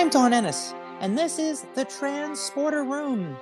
I'm 0.00 0.08
Dawn 0.08 0.32
Ennis, 0.32 0.72
and 1.00 1.16
this 1.18 1.38
is 1.38 1.66
the 1.74 1.84
Transporter 1.84 2.84
Room. 2.84 3.36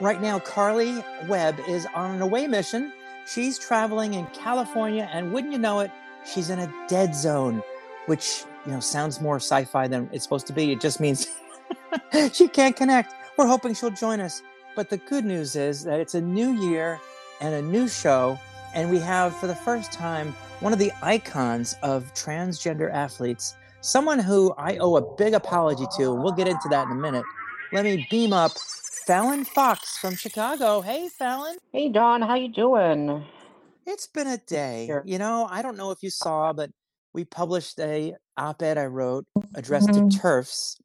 Right 0.00 0.22
now, 0.22 0.38
Carly 0.38 1.02
Webb 1.26 1.58
is 1.66 1.88
on 1.92 2.14
an 2.14 2.22
away 2.22 2.46
mission. 2.46 2.92
She's 3.26 3.58
traveling 3.58 4.14
in 4.14 4.24
California, 4.26 5.10
and 5.12 5.32
wouldn't 5.32 5.52
you 5.52 5.58
know 5.58 5.80
it, 5.80 5.90
she's 6.24 6.50
in 6.50 6.60
a 6.60 6.72
dead 6.86 7.16
zone, 7.16 7.64
which 8.06 8.44
you 8.64 8.70
know 8.70 8.78
sounds 8.78 9.20
more 9.20 9.38
sci-fi 9.38 9.88
than 9.88 10.08
it's 10.12 10.22
supposed 10.22 10.46
to 10.46 10.52
be. 10.52 10.70
It 10.70 10.80
just 10.80 11.00
means 11.00 11.26
she 12.32 12.46
can't 12.46 12.76
connect. 12.76 13.12
We're 13.36 13.48
hoping 13.48 13.74
she'll 13.74 13.90
join 13.90 14.20
us. 14.20 14.40
But 14.76 14.90
the 14.90 14.98
good 14.98 15.24
news 15.24 15.56
is 15.56 15.82
that 15.82 15.98
it's 15.98 16.14
a 16.14 16.20
new 16.20 16.52
year 16.70 17.00
and 17.40 17.56
a 17.56 17.60
new 17.60 17.88
show, 17.88 18.38
and 18.72 18.88
we 18.88 19.00
have 19.00 19.36
for 19.38 19.48
the 19.48 19.56
first 19.56 19.90
time 19.90 20.32
one 20.60 20.72
of 20.72 20.78
the 20.78 20.92
icons 21.02 21.74
of 21.82 22.14
transgender 22.14 22.88
athletes, 22.92 23.56
someone 23.84 24.18
who 24.18 24.52
I 24.56 24.78
owe 24.78 24.96
a 24.96 25.16
big 25.16 25.34
apology 25.34 25.84
to, 25.98 26.12
and 26.12 26.22
we'll 26.22 26.32
get 26.32 26.48
into 26.48 26.68
that 26.70 26.86
in 26.86 26.92
a 26.92 27.00
minute. 27.00 27.24
Let 27.72 27.84
me 27.84 28.06
beam 28.10 28.32
up 28.32 28.52
Fallon 29.06 29.44
Fox 29.44 29.98
from 29.98 30.14
Chicago. 30.16 30.80
Hey, 30.80 31.08
Fallon. 31.08 31.56
Hey, 31.70 31.90
Dawn. 31.90 32.22
How 32.22 32.34
you 32.34 32.48
doing? 32.48 33.24
It's 33.86 34.06
been 34.06 34.26
a 34.26 34.38
day. 34.38 34.86
Sure. 34.86 35.02
You 35.04 35.18
know, 35.18 35.46
I 35.50 35.60
don't 35.60 35.76
know 35.76 35.90
if 35.90 36.02
you 36.02 36.08
saw, 36.08 36.54
but 36.54 36.70
we 37.12 37.24
published 37.26 37.78
a 37.78 38.14
op-ed 38.38 38.78
I 38.78 38.86
wrote 38.86 39.26
addressed 39.54 39.90
Mhm. 39.90 40.10
to 40.10 40.18
turfs, 40.18 40.78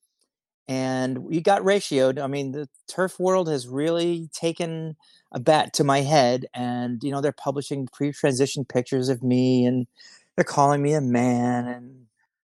and 0.67 1.19
we 1.19 1.39
got 1.39 1.61
ratioed. 1.61 2.21
I 2.21 2.27
mean, 2.27 2.51
the 2.51 2.67
turf 2.87 3.17
world 3.17 3.47
has 3.47 3.67
really 3.67 4.29
taken 4.33 4.97
a 5.31 5.39
bat 5.39 5.73
to 5.75 5.85
my 5.85 6.01
head, 6.01 6.47
and 6.53 7.01
you 7.01 7.11
know, 7.11 7.21
they're 7.21 7.31
publishing 7.31 7.87
pre-transition 7.87 8.65
pictures 8.65 9.07
of 9.07 9.23
me, 9.23 9.65
and 9.65 9.87
they're 10.35 10.43
calling 10.43 10.81
me 10.81 10.93
a 10.93 11.01
man, 11.01 11.67
and 11.67 12.07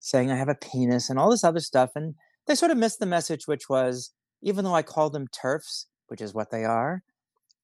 saying 0.08 0.32
I 0.32 0.38
have 0.38 0.48
a 0.48 0.56
penis, 0.56 1.10
and 1.10 1.20
all 1.20 1.30
this 1.30 1.44
other 1.44 1.60
stuff, 1.60 1.92
and 1.96 2.16
they 2.48 2.56
sort 2.56 2.72
of 2.72 2.78
missed 2.78 3.00
the 3.00 3.06
message, 3.06 3.46
which 3.46 3.68
was 3.68 4.12
even 4.42 4.64
though 4.64 4.74
I 4.74 4.82
call 4.82 5.10
them 5.10 5.28
turfs, 5.28 5.88
which 6.08 6.22
is 6.22 6.34
what 6.34 6.50
they 6.50 6.64
are, 6.64 7.04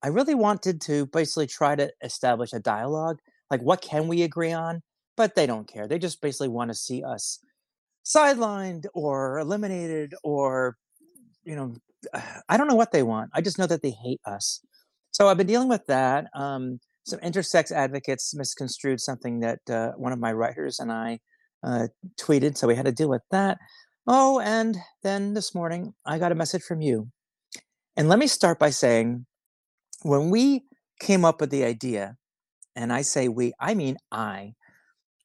I 0.03 0.09
really 0.09 0.35
wanted 0.35 0.81
to 0.81 1.05
basically 1.05 1.47
try 1.47 1.75
to 1.75 1.89
establish 2.03 2.51
a 2.51 2.59
dialogue. 2.59 3.19
Like, 3.49 3.61
what 3.61 3.81
can 3.81 4.09
we 4.09 4.23
agree 4.23 4.51
on? 4.51 4.81
But 5.15 5.35
they 5.35 5.47
don't 5.47 5.71
care. 5.71 5.87
They 5.87 5.99
just 5.99 6.21
basically 6.21 6.49
want 6.49 6.69
to 6.69 6.75
see 6.75 7.01
us 7.01 7.39
sidelined 8.05 8.87
or 8.93 9.39
eliminated 9.39 10.13
or, 10.21 10.75
you 11.45 11.55
know, 11.55 11.75
I 12.49 12.57
don't 12.57 12.67
know 12.67 12.75
what 12.75 12.91
they 12.91 13.03
want. 13.03 13.31
I 13.33 13.39
just 13.39 13.57
know 13.57 13.67
that 13.67 13.81
they 13.81 13.91
hate 13.91 14.19
us. 14.25 14.59
So 15.11 15.29
I've 15.29 15.37
been 15.37 15.47
dealing 15.47 15.69
with 15.69 15.85
that. 15.85 16.25
Um, 16.33 16.81
some 17.05 17.19
intersex 17.19 17.71
advocates 17.71 18.35
misconstrued 18.35 18.99
something 18.99 19.39
that 19.41 19.69
uh, 19.69 19.91
one 19.91 20.11
of 20.11 20.19
my 20.19 20.33
writers 20.33 20.79
and 20.79 20.91
I 20.91 21.19
uh, 21.63 21.87
tweeted. 22.19 22.57
So 22.57 22.67
we 22.67 22.75
had 22.75 22.85
to 22.85 22.91
deal 22.91 23.09
with 23.09 23.23
that. 23.31 23.57
Oh, 24.05 24.39
and 24.39 24.77
then 25.01 25.33
this 25.33 25.55
morning 25.55 25.93
I 26.05 26.19
got 26.19 26.31
a 26.31 26.35
message 26.35 26.63
from 26.63 26.81
you. 26.81 27.09
And 27.95 28.09
let 28.09 28.19
me 28.19 28.27
start 28.27 28.59
by 28.59 28.69
saying 28.69 29.25
when 30.01 30.29
we 30.29 30.65
came 30.99 31.23
up 31.23 31.39
with 31.39 31.51
the 31.51 31.63
idea, 31.63 32.17
and 32.75 32.91
I 32.91 33.01
say 33.01 33.27
we, 33.27 33.53
I 33.59 33.73
mean 33.75 33.97
I, 34.11 34.53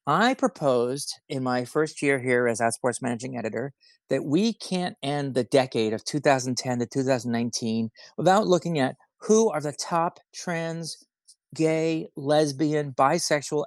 I 0.06 0.34
proposed 0.34 1.20
in 1.28 1.42
my 1.42 1.64
first 1.64 2.02
year 2.02 2.18
here 2.18 2.46
as 2.46 2.60
Outsports 2.60 3.02
managing 3.02 3.36
editor 3.36 3.72
that 4.08 4.24
we 4.24 4.52
can't 4.52 4.96
end 5.02 5.34
the 5.34 5.44
decade 5.44 5.92
of 5.92 6.04
2010 6.04 6.78
to 6.78 6.86
2019 6.86 7.90
without 8.16 8.46
looking 8.46 8.78
at 8.78 8.96
who 9.20 9.50
are 9.50 9.60
the 9.60 9.72
top 9.72 10.18
trans, 10.34 11.04
gay, 11.54 12.08
lesbian, 12.16 12.92
bisexual 12.92 13.64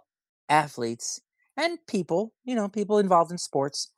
athletes 0.49 1.21
and 1.57 1.77
people, 1.87 2.33
you 2.43 2.55
know, 2.55 2.67
people 2.67 2.97
involved 2.97 3.31
in 3.31 3.37
sports 3.37 3.91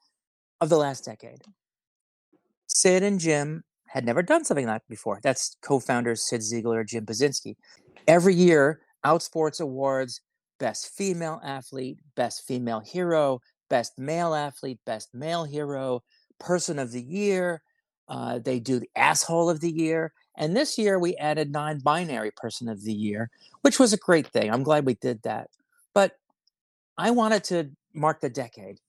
of 0.61 0.69
the 0.69 0.77
last 0.77 1.05
decade. 1.05 1.41
Cyd 2.67 3.03
and 3.03 3.19
Jim 3.19 3.63
had 3.87 4.05
never 4.05 4.23
done 4.23 4.43
something 4.43 4.65
like 4.65 4.81
that 4.81 4.89
before. 4.89 5.19
That's 5.21 5.55
co-founders 5.61 6.21
Cyd 6.21 6.41
Zeigler, 6.41 6.87
Jim 6.87 7.05
Buzinski. 7.05 7.55
Every 8.07 8.33
year, 8.33 8.81
Outsports 9.05 9.59
awards 9.59 10.21
best 10.59 10.95
female 10.95 11.41
athlete, 11.43 11.99
best 12.15 12.47
female 12.47 12.79
hero, 12.79 13.41
best 13.69 13.99
male 13.99 14.33
athlete, 14.33 14.79
best 14.85 15.13
male 15.13 15.43
hero, 15.43 16.03
person 16.39 16.79
of 16.79 16.91
the 16.91 17.01
year. 17.01 17.61
Uh, 18.07 18.39
they 18.39 18.59
do 18.59 18.79
the 18.79 18.89
asshole 18.95 19.49
of 19.49 19.59
the 19.59 19.71
year. 19.71 20.13
And 20.37 20.55
this 20.55 20.77
year 20.77 20.99
we 20.99 21.15
added 21.17 21.51
non 21.51 21.79
binary 21.79 22.31
person 22.31 22.69
of 22.69 22.83
the 22.83 22.93
year, 22.93 23.29
which 23.61 23.79
was 23.79 23.93
a 23.93 23.97
great 23.97 24.27
thing. 24.27 24.51
I'm 24.51 24.63
glad 24.63 24.85
we 24.85 24.95
did 24.95 25.21
that. 25.23 25.49
But 25.93 26.17
I 26.97 27.11
wanted 27.11 27.43
to 27.45 27.71
mark 27.93 28.21
the 28.21 28.29
decade. 28.29 28.79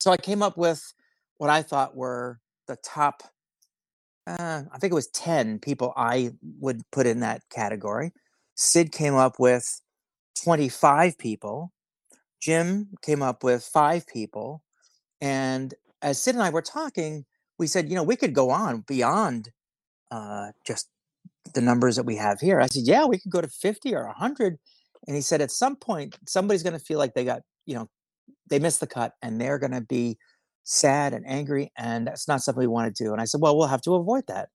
So 0.00 0.10
I 0.10 0.16
came 0.16 0.42
up 0.42 0.56
with 0.56 0.92
what 1.38 1.50
I 1.50 1.62
thought 1.62 1.96
were 1.96 2.40
the 2.66 2.76
top, 2.76 3.22
uh, 4.26 4.62
I 4.72 4.78
think 4.78 4.92
it 4.92 4.94
was 4.94 5.08
10 5.08 5.58
people 5.58 5.92
I 5.96 6.32
would 6.58 6.82
put 6.90 7.06
in 7.06 7.20
that 7.20 7.42
category. 7.50 8.12
Cyd 8.54 8.92
came 8.92 9.14
up 9.14 9.38
with 9.38 9.80
25 10.42 11.18
people. 11.18 11.72
Jim 12.40 12.88
came 13.02 13.22
up 13.22 13.44
with 13.44 13.64
five 13.64 14.06
people. 14.06 14.62
And 15.20 15.74
as 16.02 16.20
Cyd 16.22 16.34
and 16.34 16.42
I 16.42 16.50
were 16.50 16.62
talking, 16.62 17.24
we 17.58 17.66
said, 17.66 17.88
you 17.88 17.94
know, 17.94 18.02
we 18.02 18.16
could 18.16 18.34
go 18.34 18.50
on 18.50 18.84
beyond 18.86 19.50
uh, 20.10 20.48
just 20.66 20.88
the 21.54 21.60
numbers 21.60 21.96
that 21.96 22.04
we 22.06 22.16
have 22.16 22.40
here. 22.40 22.60
I 22.60 22.66
said, 22.66 22.84
yeah, 22.84 23.04
we 23.04 23.18
could 23.18 23.30
go 23.30 23.40
to 23.40 23.48
50 23.48 23.94
or 23.94 24.06
100. 24.06 24.58
And 25.06 25.16
he 25.16 25.22
said, 25.22 25.40
at 25.40 25.50
some 25.50 25.76
point, 25.76 26.18
somebody's 26.26 26.62
going 26.62 26.78
to 26.78 26.84
feel 26.84 26.98
like 26.98 27.14
they 27.14 27.24
got, 27.24 27.42
you 27.66 27.74
know, 27.74 27.88
they 28.48 28.58
missed 28.58 28.80
the 28.80 28.86
cut 28.86 29.14
and 29.22 29.40
they're 29.40 29.58
going 29.58 29.72
to 29.72 29.80
be 29.80 30.18
sad 30.64 31.14
and 31.14 31.26
angry. 31.26 31.72
And 31.76 32.06
that's 32.06 32.28
not 32.28 32.42
something 32.42 32.60
we 32.60 32.66
want 32.66 32.94
to 32.94 33.04
do. 33.04 33.12
And 33.12 33.20
I 33.20 33.24
said, 33.24 33.40
well, 33.40 33.56
we'll 33.56 33.66
have 33.66 33.82
to 33.82 33.94
avoid 33.94 34.24
that. 34.28 34.50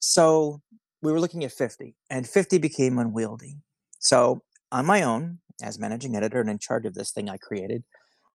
So 0.00 0.60
we 1.02 1.12
were 1.12 1.20
looking 1.20 1.44
at 1.44 1.52
50, 1.52 1.94
and 2.10 2.28
50 2.28 2.58
became 2.58 2.98
unwieldy. 2.98 3.56
So 3.98 4.42
on 4.70 4.86
my 4.86 5.02
own, 5.02 5.38
as 5.62 5.78
managing 5.78 6.16
editor 6.16 6.40
and 6.40 6.50
in 6.50 6.58
charge 6.58 6.86
of 6.86 6.94
this 6.94 7.10
thing 7.10 7.28
I 7.28 7.36
created, 7.36 7.84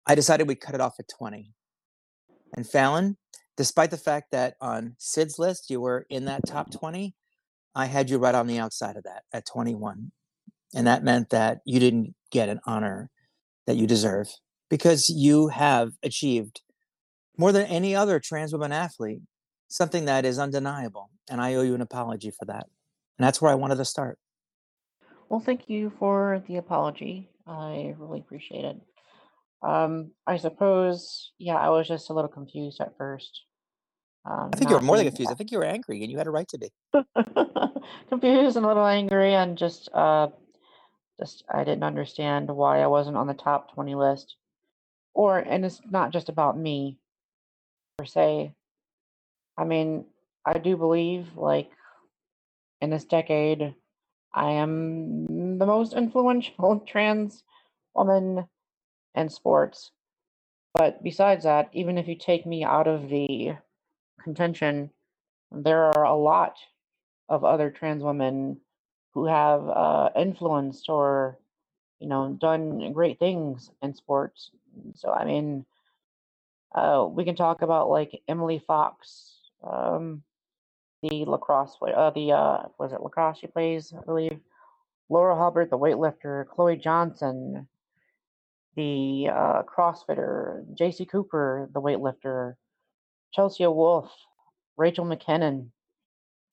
I 0.07 0.15
decided 0.15 0.49
we'd 0.49 0.61
cut 0.61 0.75
it 0.75 0.81
off 0.81 0.95
at 0.99 1.09
20. 1.09 1.53
And 2.57 2.69
Fallon, 2.69 3.17
despite 3.57 3.91
the 3.91 3.97
fact 3.97 4.33
that 4.33 4.57
on 4.61 4.97
Cyd's 4.99 5.39
list 5.39 5.71
you 5.71 5.81
were 5.81 6.07
in 6.11 6.25
that 6.25 6.47
top 6.47 6.73
20, 6.73 7.15
I 7.75 7.87
had 7.87 8.11
you 8.11 8.19
right 8.19 8.35
on 8.35 8.47
the 8.47 8.59
outside 8.59 8.97
of 8.97 9.05
that 9.05 9.23
at 9.33 9.47
21. 9.47 10.11
And 10.75 10.87
that 10.87 11.05
meant 11.05 11.31
that 11.31 11.61
you 11.65 11.81
didn't 11.81 12.15
get 12.31 12.49
an 12.49 12.61
honor 12.67 13.11
that 13.67 13.77
you 13.77 13.87
deserve 13.87 14.29
because 14.71 15.09
you 15.09 15.49
have 15.49 15.93
achieved 16.03 16.63
more 17.37 17.53
than 17.53 17.67
any 17.67 17.95
other 17.95 18.19
trans 18.21 18.53
woman 18.53 18.73
athlete 18.73 19.21
something 19.73 20.05
that 20.05 20.25
is 20.25 20.39
undeniable. 20.39 21.11
And 21.31 21.41
I 21.41 21.55
owe 21.55 21.63
you 21.63 21.75
an 21.75 21.81
apology 21.81 22.31
for 22.31 22.45
that. 22.47 22.67
And 23.19 23.27
that's 23.27 23.41
where 23.41 23.51
I 23.51 23.55
wanted 23.55 23.77
to 23.77 23.85
start. 23.85 24.19
Well, 25.29 25.41
thank 25.41 25.69
you 25.69 25.93
for 25.99 26.43
the 26.47 26.57
apology. 26.57 27.31
I 27.47 27.95
really 27.99 28.21
appreciate 28.21 28.65
it. 28.65 28.81
Um, 29.63 30.11
I 30.27 30.37
suppose, 30.37 31.33
yeah, 31.39 31.57
I 31.57 31.71
was 31.71 31.89
just 31.89 32.11
a 32.11 32.13
little 32.13 32.29
confused 32.29 32.81
at 32.81 32.97
first. 32.99 33.43
Um, 34.25 34.51
I 34.53 34.57
think 34.57 34.71
you 34.71 34.77
were 34.77 34.83
more 34.83 34.97
than 34.97 35.07
confused. 35.07 35.31
I 35.31 35.35
think 35.35 35.51
you 35.51 35.59
were 35.59 35.65
angry 35.65 36.03
and 36.03 36.11
you 36.11 36.19
had 36.19 36.27
a 36.27 36.31
right 36.31 36.49
to 36.49 36.59
be. 36.59 36.71
confused 38.09 38.57
and 38.57 38.65
a 38.65 38.69
little 38.69 38.87
angry, 38.87 39.35
and 39.35 39.57
just, 39.57 39.89
uh, 39.95 40.29
just 41.23 41.45
I 41.49 41.65
didn't 41.65 41.85
understand 41.85 42.49
why 42.49 42.83
I 42.83 42.89
wasn't 42.89 43.17
on 43.17 43.27
the 43.27 43.35
top 43.35 43.73
20 43.75 43.95
list. 43.95 44.37
Or, 45.15 45.39
and 45.39 45.65
it's 45.65 45.81
not 45.89 46.13
just 46.13 46.29
about 46.29 46.59
me 46.59 46.99
per 47.97 48.05
se. 48.05 48.53
I 49.57 49.65
mean, 49.65 50.07
I 50.45 50.59
do 50.59 50.77
believe, 50.77 51.37
like, 51.37 51.71
in 52.81 52.91
this 52.91 53.05
decade, 53.05 53.75
I 54.33 54.53
am 54.53 55.59
the 55.59 55.67
most 55.67 55.93
influential 56.03 56.81
trans 56.87 57.45
woman 57.95 58.47
in 59.15 59.29
sports. 59.29 59.93
But 60.75 61.05
besides 61.05 61.45
that, 61.45 61.69
even 61.73 61.99
if 61.99 62.09
you 62.09 62.17
take 62.17 62.47
me 62.47 62.65
out 62.65 62.89
of 62.89 63.11
the 63.11 63.53
contention, 64.25 64.91
there 65.53 65.85
are 65.85 66.05
a 66.05 66.17
lot 66.17 66.57
of 67.29 67.45
other 67.45 67.71
trans 67.71 68.03
women 68.03 68.62
who 69.15 69.27
have 69.27 69.69
uh, 69.69 70.11
influenced 70.17 70.89
or, 70.89 71.39
you 72.01 72.09
know, 72.09 72.37
done 72.41 72.93
great 72.93 73.19
things 73.19 73.71
in 73.83 73.95
sports. 73.95 74.51
So, 74.95 75.11
I 75.11 75.25
mean, 75.25 75.65
uh, 76.75 77.07
we 77.11 77.25
can 77.25 77.37
talk 77.37 77.63
about 77.63 77.91
like 77.91 78.23
Emily 78.29 78.63
Fox, 78.67 79.37
um, 79.63 80.23
the 81.03 81.25
lacrosse 81.27 81.77
uh, 81.83 82.11
the 82.11 82.33
uh, 82.33 82.63
was 82.79 82.93
it 82.93 83.03
lacrosse 83.03 83.39
she 83.39 83.47
plays, 83.47 83.93
I 83.97 84.05
believe. 84.05 84.39
Laurel 85.09 85.39
Hubbard, 85.39 85.69
the 85.69 85.79
weightlifter, 85.79 86.47
Chloie 86.47 86.81
Jonsson, 86.81 87.67
the 88.77 89.29
uh, 89.29 89.63
CrossFitter, 89.65 90.65
JayCee 90.75 91.11
Cooper, 91.11 91.69
the 91.75 91.83
weightlifter, 91.83 92.55
Chelsea 93.33 93.67
Wolfe, 93.67 94.13
Rachel 94.79 95.05
McKinnon, 95.05 95.69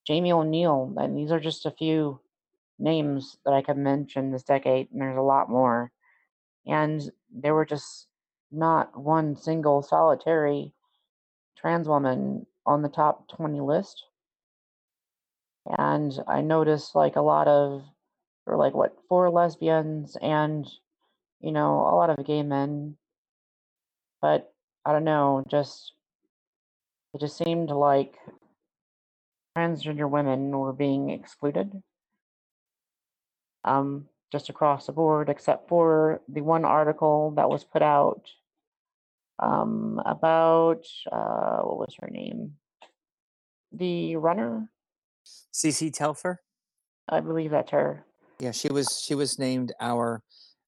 Jamie 0.06 0.33
O'Neill, 0.33 0.94
and 0.97 1.17
these 1.17 1.31
are 1.31 1.39
just 1.39 1.65
a 1.65 1.71
few 1.71 2.19
names 2.80 3.38
that 3.46 3.54
I 3.54 3.62
could 3.62 3.78
mention 3.78 4.31
this 4.31 4.44
decade, 4.44 4.90
and 4.92 5.02
there's 5.02 5.18
a 5.18 5.22
lot 5.22 5.50
more. 5.50 5.92
And 6.66 7.02
there 7.34 7.54
were 7.54 7.66
just 7.66 8.08
not 8.52 8.98
one 8.98 9.36
single 9.36 9.81
solitary 9.81 10.74
trans 11.58 11.88
woman 11.88 12.46
on 12.66 12.81
the 12.81 12.90
top 12.90 13.28
20 13.36 13.60
list. 13.62 14.06
And 15.66 16.14
I 16.28 16.42
noticed 16.42 16.96
like 16.96 17.16
a 17.16 17.22
lot 17.22 17.48
of, 17.48 17.84
or 18.46 18.58
like 18.58 18.74
what, 18.74 18.96
four 19.08 19.30
lesbians 19.30 20.18
and, 20.22 20.68
you 21.42 21.52
know, 21.52 21.81
a 21.81 21.96
lot 21.96 22.10
of 22.10 22.26
gay 22.26 22.44
men. 22.44 22.98
But 24.22 24.52
I 24.86 24.94
don't 24.94 25.04
know, 25.04 25.44
just, 25.50 25.94
it 27.14 27.20
just 27.20 27.38
seemed 27.38 27.70
like 27.70 28.16
transgender 29.58 30.10
women 30.10 30.52
were 30.52 30.74
being 30.74 31.10
excluded. 31.10 31.81
Um, 33.69 34.06
just 34.31 34.50
across 34.50 34.86
the 34.86 34.92
board, 34.92 35.30
except 35.30 35.68
for 35.68 36.21
the 36.27 36.42
one 36.42 36.66
article 36.66 37.31
that 37.36 37.50
was 37.50 37.63
put 37.63 37.81
out 37.81 38.30
um, 39.39 40.01
about 40.06 40.86
uh, 41.12 41.60
what 41.62 41.80
was 41.80 41.95
her 42.00 42.10
name? 42.12 42.56
The 43.71 44.16
runner, 44.18 44.69
CeCé 45.54 45.92
Telfer. 45.94 46.42
I 47.07 47.19
believe 47.21 47.51
that's 47.51 47.71
her. 47.71 48.06
Yeah, 48.39 48.51
she 48.51 48.69
was 48.69 49.04
she 49.06 49.16
was 49.16 49.39
named 49.39 49.74
our 49.80 50.21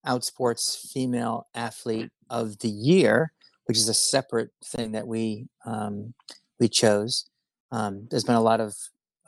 Outsports 0.06 0.92
Female 0.92 1.48
Athlete 1.53 2.09
of 2.30 2.59
the 2.59 2.69
Year, 2.69 3.33
which 3.65 3.77
is 3.77 3.89
a 3.89 3.94
separate 3.94 4.51
thing 4.63 4.92
that 4.94 5.07
we 5.07 5.48
um, 5.65 6.13
we 6.59 6.68
chose. 6.68 7.30
Um, 7.71 8.07
there's 8.09 8.25
been 8.25 8.36
a 8.36 8.42
lot 8.42 8.59
of, 8.59 8.75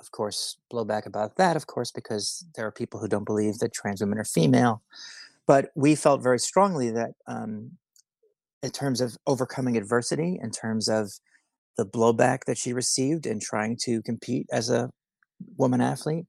of 0.03 0.11
course, 0.11 0.57
blowback 0.71 1.05
about 1.05 1.37
that, 1.37 1.55
of 1.55 1.67
course, 1.67 1.91
because 1.91 2.45
there 2.55 2.67
are 2.67 2.71
people 2.71 2.99
who 2.99 3.07
don't 3.07 3.25
believe 3.25 3.59
that 3.59 3.73
trans 3.73 4.01
women 4.01 4.19
are 4.19 4.25
female. 4.25 4.81
But 5.47 5.71
we 5.75 5.95
felt 5.95 6.21
very 6.21 6.39
strongly 6.39 6.91
that 6.91 7.11
um, 7.25 7.71
in 8.61 8.71
terms 8.71 8.99
of 8.99 9.17
overcoming 9.25 9.77
adversity, 9.77 10.39
in 10.41 10.51
terms 10.51 10.89
of 10.89 11.11
the 11.77 11.85
blowback 11.85 12.43
that 12.45 12.57
she 12.57 12.73
received 12.73 13.25
in 13.25 13.39
trying 13.39 13.77
to 13.83 14.01
compete 14.01 14.47
as 14.51 14.69
a 14.69 14.91
woman 15.57 15.79
athlete, 15.79 16.25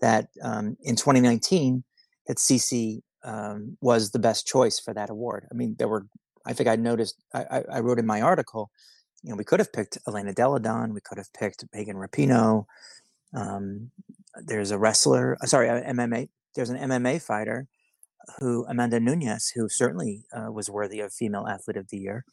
that 0.00 0.28
um, 0.42 0.76
in 0.82 0.94
2019, 0.94 1.82
that 2.28 2.38
CeCé 2.38 3.02
um, 3.24 3.76
was 3.80 4.12
the 4.12 4.18
best 4.20 4.46
choice 4.46 4.78
for 4.78 4.94
that 4.94 5.10
award. 5.10 5.48
I 5.50 5.54
mean, 5.54 5.74
there 5.78 5.88
were, 5.88 6.06
I 6.44 6.52
think 6.52 6.68
I 6.68 6.76
noticed, 6.76 7.16
I, 7.34 7.64
I 7.72 7.80
wrote 7.80 7.98
in 7.98 8.06
my 8.06 8.20
article, 8.20 8.70
you 9.22 9.30
know, 9.30 9.36
we 9.36 9.44
could 9.44 9.58
have 9.58 9.72
picked 9.72 9.98
Elena 10.06 10.32
Delle 10.32 10.58
Donne, 10.58 10.94
we 10.94 11.00
could 11.00 11.18
have 11.18 11.32
picked 11.32 11.64
Megan 11.74 11.96
Rapinoe. 11.96 12.66
Um, 13.34 13.90
there's 14.44 14.70
a 14.70 14.78
wrestler, 14.78 15.36
uh, 15.42 15.46
sorry, 15.46 15.68
MMA. 15.68 16.28
There's 16.54 16.70
an 16.70 16.78
MMA 16.78 17.22
fighter 17.22 17.66
who 18.38 18.64
Amanda 18.66 19.00
Nunes, 19.00 19.52
who 19.54 19.68
certainly 19.68 20.24
uh, 20.32 20.50
was 20.50 20.70
worthy 20.70 21.00
of 21.00 21.12
Female 21.12 21.46
Athlete 21.46 21.76
of 21.76 21.88
the 21.90 21.98
Year, 21.98 22.24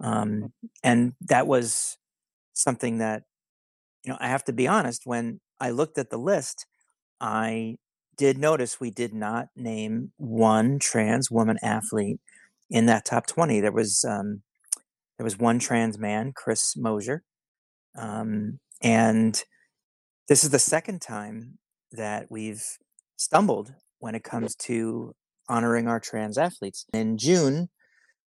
um, 0.00 0.52
and 0.82 1.14
that 1.20 1.46
was 1.46 1.98
something 2.52 2.98
that 2.98 3.22
you 4.04 4.12
know 4.12 4.18
I 4.20 4.28
have 4.28 4.44
to 4.44 4.52
be 4.52 4.68
honest. 4.68 5.02
When 5.04 5.40
I 5.60 5.70
looked 5.70 5.98
at 5.98 6.10
the 6.10 6.18
list, 6.18 6.66
I 7.20 7.76
did 8.16 8.38
notice 8.38 8.80
we 8.80 8.90
did 8.90 9.14
not 9.14 9.48
name 9.56 10.12
one 10.16 10.78
trans 10.78 11.30
woman 11.30 11.58
athlete 11.62 12.20
in 12.68 12.86
that 12.86 13.04
top 13.04 13.26
twenty. 13.26 13.60
There 13.60 13.72
was 13.72 14.04
um, 14.04 14.42
there 15.18 15.24
was 15.24 15.38
one 15.38 15.58
trans 15.58 15.98
man, 15.98 16.32
Chris 16.34 16.76
Mosier, 16.76 17.22
um, 17.96 18.58
and 18.82 19.42
this 20.30 20.44
is 20.44 20.50
the 20.50 20.60
second 20.60 21.02
time 21.02 21.58
that 21.90 22.28
we've 22.30 22.64
stumbled 23.16 23.74
when 23.98 24.14
it 24.14 24.22
comes 24.22 24.54
to 24.54 25.12
honoring 25.48 25.88
our 25.88 25.98
trans 25.98 26.38
athletes. 26.38 26.86
In 26.94 27.18
June, 27.18 27.68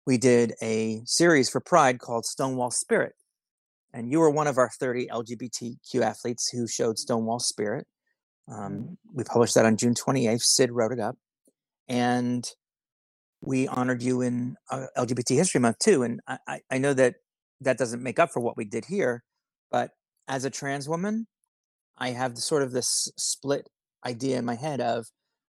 we 0.05 0.19
did 0.19 0.55
a 0.61 1.03
series 1.05 1.49
for 1.49 1.61
Pride 1.61 2.01
called 2.01 2.27
Stonewall 2.27 2.73
Spirit. 2.73 3.13
And 3.93 4.11
you 4.11 4.19
were 4.19 4.29
one 4.29 4.49
of 4.49 4.59
our 4.59 4.71
30 4.71 5.07
LGBTQ 5.07 6.03
athletes 6.03 6.51
who 6.51 6.67
showed 6.67 6.99
Stonewall 6.99 7.39
Spirit. 7.39 7.87
Um, 8.53 8.99
we 9.13 9.23
published 9.23 9.55
that 9.55 9.65
on 9.65 9.77
June 9.77 9.95
28th. 9.95 10.43
Cyd 10.43 10.73
wrote 10.73 10.91
it 10.91 10.99
up. 10.99 11.15
And 11.87 12.45
we 13.41 13.69
honored 13.69 14.03
you 14.03 14.21
in 14.21 14.57
uh, 14.69 14.87
LGBT 14.99 15.37
History 15.37 15.61
Month 15.61 15.79
too. 15.79 16.03
And 16.03 16.21
I, 16.27 16.59
I 16.69 16.79
know 16.79 16.93
that 16.93 17.15
that 17.61 17.79
doesn't 17.79 18.03
make 18.03 18.19
up 18.19 18.33
for 18.33 18.41
what 18.41 18.57
we 18.57 18.65
did 18.65 18.85
here, 18.85 19.23
but 19.71 19.93
as 20.27 20.45
a 20.45 20.51
trans 20.51 20.89
woman, 20.89 21.29
I 21.99 22.11
have 22.11 22.39
sort 22.39 22.63
of 22.63 22.73
this 22.73 23.11
split 23.17 23.69
idea 24.05 24.39
in 24.39 24.45
my 24.45 24.55
head 24.57 24.81
of 24.81 25.07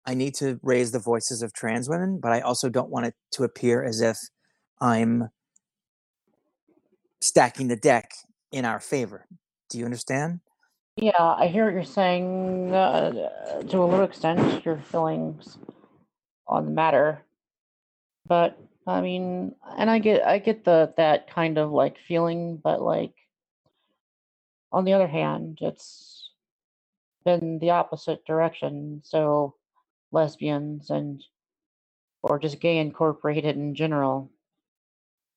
I 0.05 0.13
need 0.13 0.35
to 0.35 0.59
raise 0.63 0.91
the 0.91 0.99
voices 0.99 1.41
of 1.41 1.51
trans 1.51 1.89
women, 1.89 2.19
but 2.21 2.31
I 2.31 2.39
also 2.39 2.69
don't 2.69 2.89
want 2.89 3.07
it 3.07 3.15
to 3.33 3.43
appear 3.43 3.83
as 3.83 3.99
if 3.99 4.17
I'm 4.79 5.29
stacking 7.21 7.67
the 7.67 7.75
deck 7.75 8.11
in 8.51 8.63
our 8.63 8.79
favor. 8.79 9.25
Do 9.69 9.77
you 9.77 9.85
understand? 9.85 10.39
Yeah, 10.95 11.11
I 11.19 11.47
hear 11.47 11.65
what 11.65 11.73
you're 11.73 11.83
saying. 11.83 12.73
Uh, 12.73 13.61
to 13.67 13.83
a 13.83 13.85
little 13.85 14.05
extent, 14.05 14.63
your 14.63 14.77
feelings 14.77 15.57
on 16.47 16.65
the 16.65 16.71
matter, 16.71 17.25
but 18.25 18.57
I 18.87 19.01
mean, 19.01 19.53
and 19.77 19.89
I 19.89 19.99
get, 19.99 20.25
I 20.25 20.39
get 20.39 20.63
the 20.63 20.93
that 20.95 21.29
kind 21.29 21.57
of 21.57 21.71
like 21.71 21.97
feeling, 21.99 22.57
but 22.63 22.81
like 22.81 23.13
on 24.71 24.85
the 24.85 24.93
other 24.93 25.07
hand, 25.07 25.59
it's 25.61 26.16
been 27.27 27.59
the 27.59 27.71
opposite 27.71 28.25
direction. 28.25 29.01
So 29.03 29.55
lesbians 30.13 30.89
and 30.89 31.21
or 32.23 32.39
just 32.39 32.61
gay 32.61 32.77
incorporated 32.77 33.57
in 33.57 33.75
general 33.75 34.31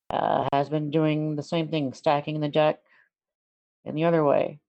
uh, 0.09 0.47
has 0.53 0.69
been 0.69 0.93
doing 0.93 1.35
the 1.35 1.43
same 1.43 1.69
thing, 1.69 1.93
stacking 1.93 2.39
the 2.39 2.49
deck 2.49 2.79
in 3.85 3.97
the 3.97 4.05
other 4.05 4.25
way. 4.25 4.61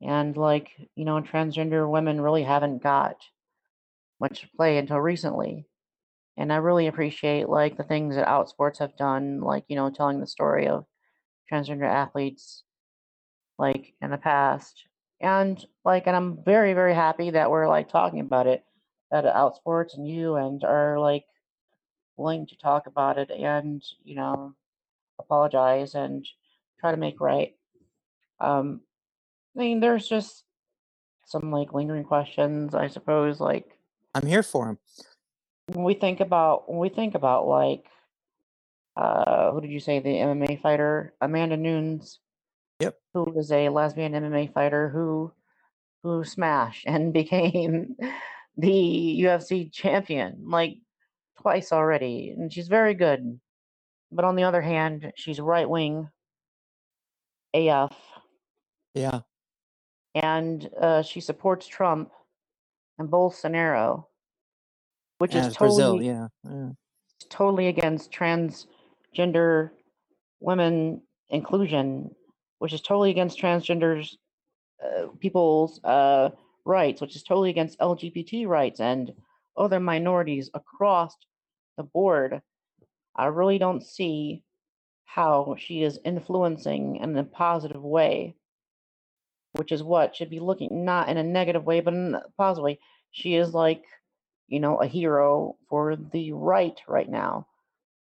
And 0.00 0.34
like, 0.34 0.70
you 0.96 1.04
know, 1.04 1.20
transgender 1.20 1.88
women 1.88 2.20
really 2.20 2.44
haven't 2.44 2.82
got 2.82 3.16
much 4.18 4.48
play 4.56 4.78
until 4.78 4.98
recently. 4.98 5.66
And 6.38 6.50
I 6.50 6.56
really 6.56 6.86
appreciate 6.86 7.48
like 7.50 7.76
the 7.76 7.84
things 7.84 8.16
that 8.16 8.26
Outsports 8.26 8.78
have 8.78 8.96
done, 8.96 9.40
like, 9.40 9.64
you 9.68 9.76
know, 9.76 9.90
telling 9.90 10.18
the 10.18 10.26
story 10.26 10.66
of 10.66 10.86
transgender 11.52 11.88
athletes 11.88 12.62
like 13.58 13.92
in 14.00 14.10
the 14.10 14.16
past. 14.16 14.84
And 15.22 15.64
like, 15.84 16.06
and 16.06 16.16
I'm 16.16 16.42
very, 16.44 16.74
very 16.74 16.94
happy 16.94 17.30
that 17.30 17.50
we're 17.50 17.68
like 17.68 17.88
talking 17.88 18.20
about 18.20 18.46
it 18.46 18.64
at 19.12 19.24
Outsports 19.24 19.96
and 19.96 20.08
you 20.08 20.36
and 20.36 20.64
are 20.64 20.98
like 20.98 21.24
willing 22.16 22.46
to 22.46 22.56
talk 22.56 22.86
about 22.86 23.18
it 23.18 23.30
and 23.30 23.82
you 24.04 24.14
know 24.14 24.54
apologize 25.18 25.94
and 25.94 26.26
try 26.80 26.90
to 26.90 26.96
make 26.96 27.20
right. 27.20 27.54
Um, 28.40 28.80
I 29.56 29.60
mean, 29.60 29.80
there's 29.80 30.08
just 30.08 30.44
some 31.26 31.50
like 31.50 31.72
lingering 31.72 32.04
questions, 32.04 32.74
I 32.74 32.88
suppose. 32.88 33.40
Like 33.40 33.78
I'm 34.14 34.26
here 34.26 34.42
for 34.42 34.66
them. 34.66 34.78
When 35.66 35.84
we 35.84 35.94
think 35.94 36.20
about 36.20 36.68
when 36.68 36.78
we 36.78 36.88
think 36.88 37.14
about 37.14 37.46
like 37.46 37.84
uh, 38.96 39.52
who 39.52 39.60
did 39.60 39.70
you 39.70 39.80
say 39.80 40.00
the 40.00 40.10
MMA 40.10 40.60
fighter 40.60 41.14
Amanda 41.20 41.56
Nunes? 41.56 42.18
Yep. 42.82 42.98
Who 43.14 43.24
was 43.24 43.52
a 43.52 43.68
lesbian 43.68 44.12
MMA 44.12 44.52
fighter 44.52 44.88
who 44.88 45.32
who 46.02 46.24
smashed 46.24 46.84
and 46.86 47.12
became 47.20 47.96
the 48.56 49.20
UFC 49.22 49.72
champion 49.72 50.44
like 50.46 50.78
twice 51.40 51.72
already, 51.72 52.34
and 52.36 52.52
she's 52.52 52.68
very 52.68 52.94
good. 52.94 53.40
But 54.10 54.24
on 54.24 54.36
the 54.36 54.42
other 54.44 54.60
hand, 54.60 55.12
she's 55.16 55.40
right 55.40 55.68
wing 55.68 56.08
AF. 57.54 57.96
Yeah. 58.94 59.20
And 60.14 60.68
uh, 60.78 61.02
she 61.02 61.20
supports 61.20 61.66
Trump 61.66 62.10
and 62.98 63.08
Bolsonaro, 63.08 64.04
which 65.18 65.34
yeah, 65.34 65.46
is 65.46 65.54
totally 65.54 65.68
Brazil, 65.68 66.02
yeah. 66.02 66.26
yeah. 66.44 66.68
totally 67.30 67.68
against 67.68 68.12
transgender 68.12 69.70
women 70.40 71.00
inclusion, 71.30 72.10
which 72.62 72.72
is 72.72 72.80
totally 72.80 73.10
against 73.10 73.40
transgenders 73.40 74.14
uh, 74.84 75.08
people's 75.18 75.82
uh, 75.82 76.30
rights, 76.64 77.00
which 77.00 77.16
is 77.16 77.24
totally 77.24 77.50
against 77.50 77.76
LGBT 77.80 78.46
rights 78.46 78.78
and 78.78 79.12
other 79.56 79.80
minorities 79.80 80.48
across 80.54 81.16
the 81.76 81.82
board. 81.82 82.40
I 83.16 83.26
really 83.26 83.58
don't 83.58 83.82
see 83.82 84.44
how 85.04 85.56
she 85.58 85.82
is 85.82 85.98
influencing 86.04 86.98
in 87.02 87.16
a 87.16 87.24
positive 87.24 87.82
way, 87.82 88.36
which 89.54 89.72
is 89.72 89.82
what 89.82 90.14
should 90.14 90.30
be 90.30 90.38
looking 90.38 90.84
not 90.84 91.08
in 91.08 91.16
a 91.16 91.24
negative 91.24 91.64
way, 91.64 91.80
but 91.80 91.94
in 91.94 92.14
a 92.14 92.22
positive 92.38 92.62
way. 92.62 92.78
She 93.10 93.34
is 93.34 93.52
like, 93.52 93.82
you 94.46 94.60
know, 94.60 94.76
a 94.76 94.86
hero 94.86 95.56
for 95.68 95.96
the 95.96 96.30
right 96.30 96.80
right 96.86 97.10
now. 97.10 97.48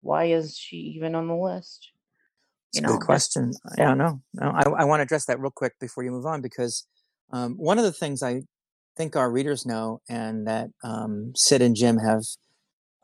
Why 0.02 0.26
is 0.26 0.58
she 0.58 0.76
even 0.98 1.16
on 1.16 1.30
the 1.30 1.36
list? 1.36 1.92
You 2.74 2.80
a 2.80 2.82
know, 2.84 2.90
good 2.94 3.06
question. 3.06 3.52
I 3.78 3.84
don't 3.84 3.98
know. 3.98 4.22
No, 4.34 4.50
I, 4.50 4.64
I 4.82 4.84
want 4.86 5.00
to 5.00 5.04
address 5.04 5.26
that 5.26 5.40
real 5.40 5.52
quick 5.52 5.74
before 5.80 6.04
you 6.04 6.12
move 6.12 6.26
on 6.26 6.42
because 6.42 6.86
um, 7.32 7.56
one 7.56 7.78
of 7.78 7.84
the 7.84 7.92
things 7.92 8.22
I 8.22 8.44
think 8.96 9.16
our 9.16 9.32
readers 9.32 9.66
know, 9.66 10.02
and 10.10 10.46
that 10.48 10.70
um, 10.84 11.34
Cyd 11.36 11.62
and 11.62 11.76
Jim 11.76 11.98
have 11.98 12.24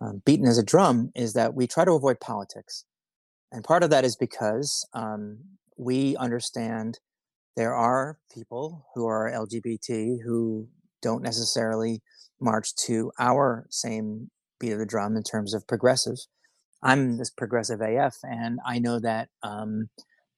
um, 0.02 0.22
beaten 0.26 0.48
as 0.48 0.58
a 0.58 0.64
drum, 0.64 1.12
is 1.16 1.34
that 1.34 1.54
we 1.56 1.68
try 1.68 1.86
to 1.86 1.94
avoid 1.94 2.20
politics. 2.20 2.86
And 3.52 3.64
part 3.64 3.84
of 3.84 3.90
that 3.92 4.04
is 4.04 4.16
because 4.16 4.88
um, 4.94 5.40
we 5.78 6.16
understand 6.18 7.00
there 7.56 7.74
are 7.74 8.20
people 8.34 8.86
who 8.94 9.08
are 9.08 9.32
LGBT 9.32 10.18
who 10.24 10.68
don't 11.02 11.24
necessarily 11.24 12.02
march 12.42 12.76
to 12.76 13.12
our 13.20 13.66
same 13.70 14.30
beat 14.60 14.72
of 14.72 14.80
the 14.80 14.86
drum 14.86 15.16
in 15.16 15.24
terms 15.24 15.54
of 15.54 15.68
progressive. 15.68 16.18
I'm 16.86 17.18
this 17.18 17.32
progressive 17.32 17.82
AF, 17.82 18.18
and 18.24 18.60
I 18.66 18.78
know 18.78 19.00
that 19.00 19.30
um, 19.42 19.90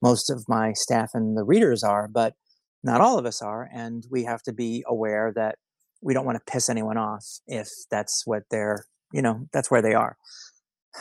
most 0.01 0.29
of 0.29 0.45
my 0.47 0.71
staff 0.71 1.09
and 1.13 1.37
the 1.37 1.43
readers 1.43 1.83
are, 1.83 2.07
but 2.07 2.35
not 2.83 3.01
all 3.01 3.19
of 3.19 3.25
us 3.25 3.41
are. 3.41 3.69
And 3.73 4.05
we 4.09 4.23
have 4.23 4.41
to 4.43 4.53
be 4.53 4.83
aware 4.87 5.33
that 5.35 5.57
we 6.01 6.13
don't 6.13 6.25
want 6.25 6.37
to 6.37 6.51
piss 6.51 6.69
anyone 6.69 6.97
off 6.97 7.25
if 7.47 7.67
that's 7.91 8.23
what 8.25 8.43
they're, 8.49 8.85
you 9.11 9.21
know, 9.21 9.47
that's 9.51 9.69
where 9.69 9.81
they 9.81 9.93
are. 9.93 10.15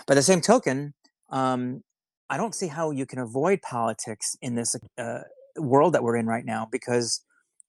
By 0.08 0.16
the 0.16 0.22
same 0.22 0.40
token, 0.40 0.94
um, 1.30 1.82
I 2.28 2.36
don't 2.36 2.54
see 2.54 2.66
how 2.66 2.90
you 2.90 3.06
can 3.06 3.20
avoid 3.20 3.62
politics 3.62 4.36
in 4.42 4.56
this 4.56 4.74
uh, 4.98 5.20
world 5.56 5.94
that 5.94 6.02
we're 6.02 6.16
in 6.16 6.26
right 6.26 6.44
now 6.44 6.66
because 6.70 7.22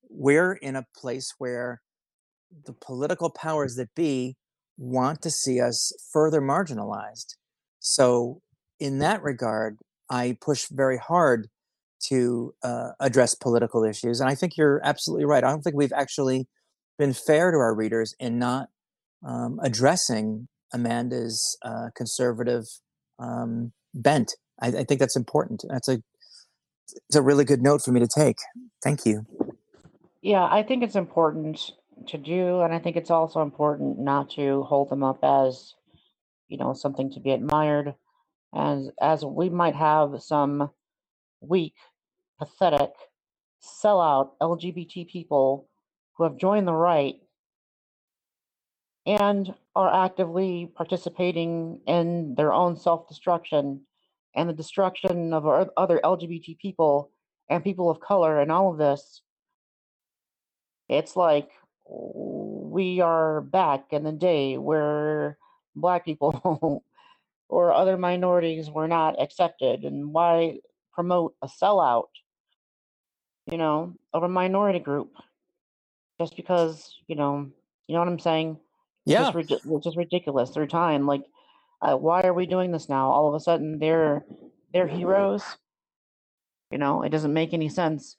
we're 0.09 0.53
in 0.53 0.75
a 0.75 0.87
place 0.95 1.35
where 1.37 1.81
the 2.65 2.73
political 2.73 3.29
powers 3.29 3.75
that 3.75 3.93
be 3.95 4.35
want 4.77 5.21
to 5.21 5.29
see 5.29 5.61
us 5.61 5.91
further 6.11 6.41
marginalized. 6.41 7.35
So, 7.79 8.41
in 8.79 8.99
that 8.99 9.23
regard, 9.23 9.77
I 10.09 10.37
push 10.39 10.67
very 10.69 10.97
hard 10.97 11.47
to 12.09 12.53
uh, 12.63 12.89
address 12.99 13.35
political 13.35 13.83
issues. 13.83 14.19
And 14.19 14.29
I 14.29 14.35
think 14.35 14.55
you're 14.55 14.81
absolutely 14.83 15.25
right. 15.25 15.43
I 15.43 15.49
don't 15.49 15.61
think 15.61 15.75
we've 15.75 15.93
actually 15.93 16.47
been 16.97 17.13
fair 17.13 17.51
to 17.51 17.57
our 17.57 17.75
readers 17.75 18.15
in 18.19 18.39
not 18.39 18.69
um, 19.25 19.59
addressing 19.63 20.47
Amanda's 20.73 21.57
uh, 21.63 21.89
conservative 21.95 22.65
um, 23.19 23.71
bent. 23.93 24.35
I, 24.61 24.67
I, 24.67 24.83
think 24.83 24.99
that's 24.99 25.15
important. 25.15 25.63
That's 25.69 25.87
a 25.87 26.01
it's 27.07 27.15
a 27.15 27.21
really 27.21 27.45
good 27.45 27.61
note 27.61 27.81
for 27.81 27.91
me 27.91 27.99
to 27.99 28.07
take. 28.07 28.37
Thank 28.83 29.05
you. 29.05 29.25
Yeah, 30.21 30.43
I 30.43 30.63
think 30.63 30.83
it's 30.83 30.95
important 30.95 31.71
to 32.07 32.17
do, 32.17 32.61
and 32.61 32.73
I 32.73 32.79
think 32.79 32.95
it's 32.95 33.11
also 33.11 33.41
important 33.41 33.99
not 33.99 34.29
to 34.31 34.63
hold 34.63 34.89
them 34.89 35.03
up 35.03 35.19
as, 35.23 35.73
you 36.47 36.57
know, 36.57 36.73
something 36.73 37.11
to 37.11 37.19
be 37.19 37.31
admired, 37.31 37.95
as 38.55 38.89
as 39.01 39.25
we 39.25 39.49
might 39.49 39.75
have 39.75 40.21
some 40.21 40.69
weak, 41.41 41.75
pathetic, 42.39 42.91
sellout 43.61 44.31
LGBT 44.41 45.07
people 45.07 45.69
who 46.15 46.23
have 46.23 46.37
joined 46.37 46.67
the 46.67 46.73
right 46.73 47.15
and 49.05 49.53
are 49.75 50.05
actively 50.05 50.71
participating 50.75 51.81
in 51.87 52.35
their 52.35 52.53
own 52.53 52.77
self 52.77 53.07
destruction 53.07 53.81
and 54.35 54.49
the 54.49 54.53
destruction 54.53 55.33
of 55.33 55.47
other 55.77 55.99
LGBT 56.03 56.57
people 56.59 57.11
and 57.49 57.63
people 57.63 57.89
of 57.89 57.99
color 57.99 58.39
and 58.39 58.51
all 58.51 58.71
of 58.71 58.77
this. 58.77 59.21
It's 60.89 61.15
like 61.15 61.49
we 61.89 63.01
are 63.01 63.41
back 63.41 63.85
in 63.91 64.03
the 64.03 64.11
day 64.11 64.57
where 64.57 65.37
black 65.81 66.05
people 66.05 66.83
or 67.49 67.73
other 67.73 67.97
minorities 67.97 68.69
were 68.69 68.87
not 68.87 69.19
accepted 69.21 69.83
and 69.83 70.13
why 70.13 70.59
promote 70.93 71.35
a 71.41 71.47
sellout 71.47 72.07
you 73.49 73.57
know 73.57 73.93
of 74.13 74.23
a 74.23 74.29
minority 74.29 74.79
group? 74.79 75.11
Just 76.19 76.35
because 76.35 76.95
you 77.07 77.15
know 77.15 77.49
you 77.87 77.93
know 77.93 77.99
what 77.99 78.07
i'm 78.07 78.19
saying? 78.19 78.57
Yeah 79.05 79.31
it's 79.33 79.47
just, 79.47 79.65
it's 79.65 79.83
just 79.85 79.97
ridiculous 79.97 80.49
through 80.49 80.67
time 80.67 81.05
like 81.05 81.23
uh, 81.81 81.95
why 81.95 82.21
are 82.21 82.33
we 82.33 82.47
doing 82.47 82.71
this 82.71 82.89
now? 82.89 83.11
All 83.11 83.27
of 83.27 83.35
a 83.35 83.39
sudden 83.39 83.79
they're 83.79 84.25
they're 84.73 84.87
heroes 84.87 85.43
you 86.71 86.77
know? 86.77 87.03
It 87.03 87.09
doesn't 87.09 87.33
make 87.33 87.53
any 87.53 87.69
sense. 87.69 88.17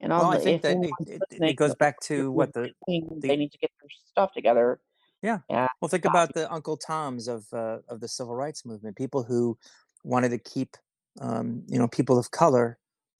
And 0.00 0.10
well, 0.10 0.26
I 0.26 0.38
think 0.38 0.62
that 0.62 0.76
it, 0.76 0.90
it, 1.06 1.22
it, 1.30 1.56
goes 1.56 1.74
back 1.74 1.98
to 2.00 2.30
what 2.30 2.52
the, 2.52 2.70
the, 2.86 3.02
they 3.20 3.36
need 3.36 3.50
to 3.52 3.58
get 3.58 3.70
their 3.80 3.88
stuff 4.10 4.32
together. 4.34 4.78
Yeah. 5.22 5.38
Well, 5.80 5.88
think 5.88 6.04
about 6.04 6.34
the 6.34 6.52
Uncle 6.52 6.76
Toms 6.76 7.28
of 7.28 7.46
uh, 7.52 7.78
of 7.88 8.00
the 8.00 8.08
civil 8.08 8.34
rights 8.34 8.64
movement. 8.64 8.96
People 8.96 9.22
who 9.22 9.58
wanted 10.04 10.30
to 10.30 10.38
keep, 10.38 10.76
um, 11.20 11.62
you 11.68 11.78
know, 11.78 11.88
people 11.88 12.18
of 12.18 12.30
color 12.30 12.78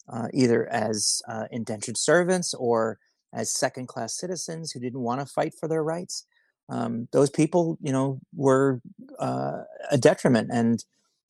uh, 0.08 0.28
either 0.32 0.68
as 0.68 1.20
uh, 1.28 1.46
indentured 1.50 1.96
servants 1.96 2.54
or 2.54 2.98
as 3.32 3.50
second 3.50 3.88
class 3.88 4.16
citizens 4.16 4.72
who 4.72 4.80
didn't 4.80 5.00
want 5.00 5.20
to 5.20 5.26
fight 5.26 5.52
for 5.58 5.68
their 5.68 5.82
rights. 5.82 6.26
Um, 6.68 7.08
those 7.12 7.30
people, 7.30 7.78
you 7.80 7.92
know, 7.92 8.20
were 8.34 8.80
uh, 9.18 9.62
a 9.90 9.98
detriment. 9.98 10.50
And 10.52 10.84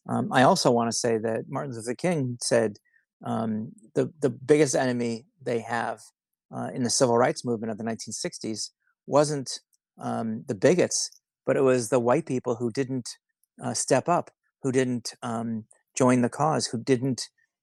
um, 0.08 0.32
I 0.32 0.42
also 0.42 0.70
want 0.70 0.90
to 0.90 0.96
say 0.96 1.18
that 1.18 1.44
Martin 1.48 1.74
Luther 1.74 1.94
King 1.94 2.38
said 2.42 2.78
um, 3.24 3.72
the 3.94 4.12
the 4.20 4.30
biggest 4.30 4.74
enemy 4.74 5.24
they 5.42 5.60
have 5.60 6.00
uh, 6.54 6.70
in 6.74 6.82
the 6.82 6.90
civil 6.90 7.16
rights 7.16 7.44
movement 7.44 7.70
of 7.70 7.78
the 7.78 7.84
1960s 7.84 8.70
wasn't 9.06 9.60
um, 9.98 10.44
the 10.46 10.54
bigots, 10.54 11.10
but 11.44 11.56
it 11.56 11.62
was 11.62 11.88
the 11.88 12.00
white 12.00 12.26
people 12.26 12.56
who 12.56 12.70
didn't 12.70 13.08
uh, 13.62 13.74
step 13.74 14.08
up, 14.08 14.30
who 14.62 14.72
didn't 14.72 15.14
um, 15.22 15.64
join 15.96 16.22
the 16.22 16.28
cause, 16.28 16.66
who 16.66 16.82
didn't 16.82 17.22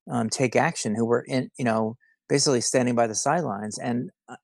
um, 0.10 0.30
take 0.30 0.56
action, 0.56 0.96
who 0.96 1.06
were 1.06 1.24
in, 1.28 1.50
you 1.58 1.66
know, 1.66 1.98
basically 2.28 2.62
standing 2.62 2.96
by 2.96 3.08
the 3.08 3.16
sidelines. 3.16 3.78
And 3.78 4.10
uh, 4.28 4.36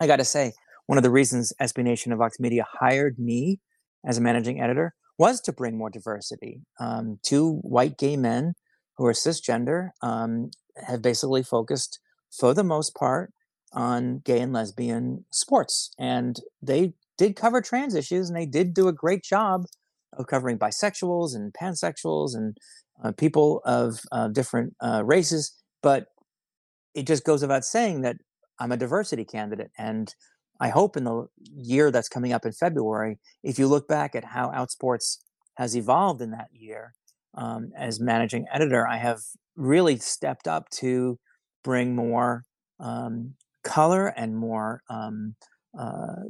I 0.00 0.06
got 0.06 0.16
to 0.16 0.24
say, 0.24 0.52
one 0.86 0.98
of 0.98 1.04
the 1.04 1.10
reasons 1.10 1.52
SB 1.60 1.84
Nation 1.84 2.12
of 2.12 2.18
Vox 2.18 2.40
Media 2.40 2.66
hired 2.80 3.18
me 3.18 3.60
as 4.04 4.18
a 4.18 4.20
managing 4.20 4.60
editor 4.60 4.94
was 5.18 5.40
to 5.42 5.52
bring 5.52 5.76
more 5.76 5.90
diversity. 5.90 6.62
Um, 6.80 7.18
two 7.22 7.56
white 7.62 7.98
gay 7.98 8.16
men 8.16 8.54
who 8.96 9.06
are 9.06 9.12
cisgender 9.12 9.90
um, 10.02 10.50
have 10.86 11.02
basically 11.02 11.42
focused 11.42 12.00
for 12.30 12.54
the 12.54 12.64
most 12.64 12.94
part, 12.94 13.32
on 13.72 14.20
gay 14.24 14.40
and 14.40 14.52
lesbian 14.52 15.24
sports. 15.30 15.90
And 15.98 16.40
they 16.62 16.94
did 17.20 17.36
cover 17.36 17.60
trans 17.60 17.94
issues 17.94 18.30
and 18.30 18.36
they 18.36 18.46
did 18.46 18.72
do 18.72 18.88
a 18.88 18.94
great 18.94 19.22
job 19.22 19.66
of 20.14 20.26
covering 20.26 20.58
bisexuals 20.58 21.36
and 21.36 21.52
pansexuals 21.52 22.34
and 22.34 22.56
uh, 23.04 23.12
people 23.12 23.60
of 23.66 24.00
uh, 24.10 24.28
different 24.28 24.74
uh, 24.82 25.02
races. 25.04 25.52
But 25.82 26.06
it 26.94 27.06
just 27.06 27.22
goes 27.24 27.42
without 27.42 27.66
saying 27.66 28.00
that 28.00 28.16
I'm 28.58 28.72
a 28.72 28.78
diversity 28.78 29.26
candidate. 29.26 29.70
And 29.76 30.14
I 30.60 30.70
hope 30.70 30.96
in 30.96 31.04
the 31.04 31.26
year 31.54 31.90
that's 31.90 32.08
coming 32.08 32.32
up 32.32 32.46
in 32.46 32.52
February, 32.52 33.18
if 33.42 33.58
you 33.58 33.68
look 33.68 33.86
back 33.86 34.14
at 34.14 34.24
how 34.24 34.48
Outsports 34.48 35.18
has 35.58 35.76
evolved 35.76 36.22
in 36.22 36.30
that 36.30 36.48
year, 36.54 36.94
um, 37.34 37.70
as 37.76 38.00
managing 38.00 38.46
editor, 38.50 38.88
I 38.88 38.96
have 38.96 39.20
really 39.56 39.98
stepped 39.98 40.48
up 40.48 40.70
to 40.70 41.18
bring 41.62 41.94
more 41.94 42.44
um, 42.78 43.34
color 43.62 44.06
and 44.06 44.34
more 44.34 44.80
um, 44.88 45.34
uh, 45.78 46.24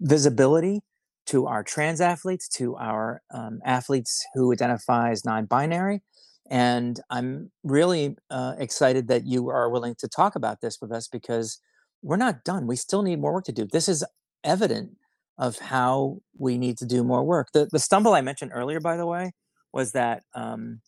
visibility 0.00 0.82
to 1.26 1.46
our 1.46 1.62
trans 1.62 2.00
athletes, 2.00 2.48
to 2.48 2.76
our 2.76 3.22
um, 3.32 3.60
athletes 3.64 4.24
who 4.34 4.52
identify 4.52 5.10
as 5.10 5.24
non-binary. 5.24 6.02
And 6.50 6.98
I'm 7.10 7.52
really 7.62 8.16
uh, 8.30 8.54
excited 8.58 9.06
that 9.08 9.26
you 9.26 9.48
are 9.48 9.70
willing 9.70 9.94
to 9.98 10.08
talk 10.08 10.34
about 10.34 10.60
this 10.60 10.78
with 10.80 10.90
us 10.90 11.06
because 11.06 11.60
we're 12.02 12.16
not 12.16 12.44
done. 12.44 12.66
We 12.66 12.76
still 12.76 13.02
need 13.02 13.20
more 13.20 13.32
work 13.32 13.44
to 13.44 13.52
do. 13.52 13.66
This 13.70 13.88
is 13.88 14.04
evident 14.42 14.96
of 15.38 15.58
how 15.58 16.20
we 16.36 16.58
need 16.58 16.76
to 16.78 16.84
do 16.86 17.04
more 17.04 17.22
work. 17.22 17.48
The, 17.52 17.68
the 17.70 17.78
stumble 17.78 18.14
I 18.14 18.20
mentioned 18.20 18.50
earlier, 18.52 18.80
by 18.80 18.96
the 18.96 19.06
way, 19.06 19.32
was 19.72 19.92
that 19.92 20.24
um, 20.34 20.80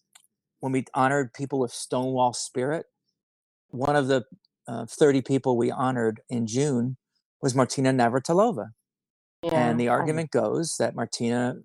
when 0.61 0.73
we 0.73 0.85
honored 0.95 1.33
people 1.33 1.59
with 1.59 1.73
Stonewall 1.73 2.33
spirit, 2.33 2.87
one 3.69 3.97
of 3.97 4.09
the 4.09 4.25
uh, 4.67 4.87
30 4.87 5.23
people 5.23 5.57
we 5.57 5.71
honored 5.71 6.21
in 6.29 6.47
June 6.47 6.97
was 7.41 7.55
Martina 7.55 7.93
Navratilova. 7.93 8.71
Yeah. 9.43 9.71
And 9.71 9.81
the 9.81 9.89
argument 9.89 10.31
goes 10.31 10.77
that 10.79 10.95
Martina 10.95 11.57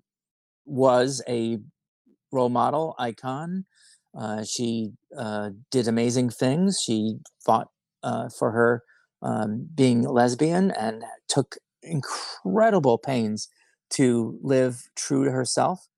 was 0.64 1.22
a 1.28 1.58
role 2.32 2.48
model 2.48 2.94
icon. 2.98 3.66
Uh, 4.18 4.44
she 4.44 4.92
uh, 5.16 5.50
did 5.70 5.86
amazing 5.86 6.30
things. 6.30 6.82
She 6.84 7.18
fought 7.44 7.68
uh, 8.02 8.28
for 8.30 8.50
her 8.50 8.82
um, 9.22 9.68
being 9.74 10.02
lesbian 10.02 10.70
and 10.72 11.04
took 11.28 11.56
incredible 11.82 12.98
pains 12.98 13.48
to 13.90 14.38
live 14.42 14.88
true 14.96 15.24
to 15.24 15.30
herself 15.30 15.88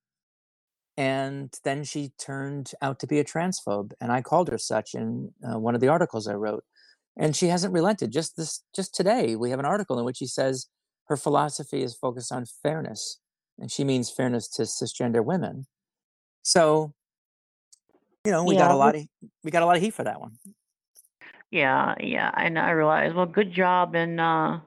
and 0.97 1.55
then 1.65 1.83
she 1.83 2.13
turned 2.19 2.73
out 2.83 2.99
to 3.01 3.07
be 3.07 3.19
a 3.19 3.25
transphobe 3.25 3.93
and 4.01 4.13
i 4.13 4.21
called 4.21 4.49
her 4.49 4.59
such 4.59 4.95
in 4.95 5.33
uh, 5.49 5.59
one 5.59 5.75
of 5.75 5.81
the 5.81 5.89
articles 5.89 6.29
i 6.29 6.35
wrote 6.35 6.63
and 7.17 7.35
she 7.35 7.47
hasn't 7.47 7.73
relented 7.73 8.13
just 8.13 8.37
this 8.37 8.63
just 8.75 8.95
today 8.95 9.35
we 9.35 9.51
have 9.51 9.59
an 9.59 9.65
article 9.65 9.99
in 9.99 10.05
which 10.05 10.19
she 10.19 10.27
says 10.27 10.67
her 11.11 11.17
philosophy 11.17 11.83
is 11.83 11.95
focused 11.95 12.33
on 12.33 12.47
fairness 12.63 13.19
and 13.59 13.71
she 13.71 13.85
means 13.85 14.11
fairness 14.11 14.49
to 14.49 14.63
cisgender 14.63 15.23
women 15.23 15.67
so 16.43 16.95
you 18.25 18.33
know 18.33 18.45
we 18.45 18.55
yeah. 18.55 18.61
got 18.61 18.71
a 18.71 18.77
lot 18.77 18.97
of 18.97 19.07
we 19.45 19.51
got 19.51 19.63
a 19.63 19.67
lot 19.67 19.77
of 19.77 19.83
heat 19.83 19.93
for 19.93 20.05
that 20.05 20.21
one 20.21 20.33
yeah 21.51 21.95
yeah 22.01 22.31
and 22.37 22.59
i 22.59 22.71
realize 22.71 23.13
well 23.13 23.27
good 23.27 23.53
job 23.53 23.95
in 23.95 24.19
uh 24.19 24.59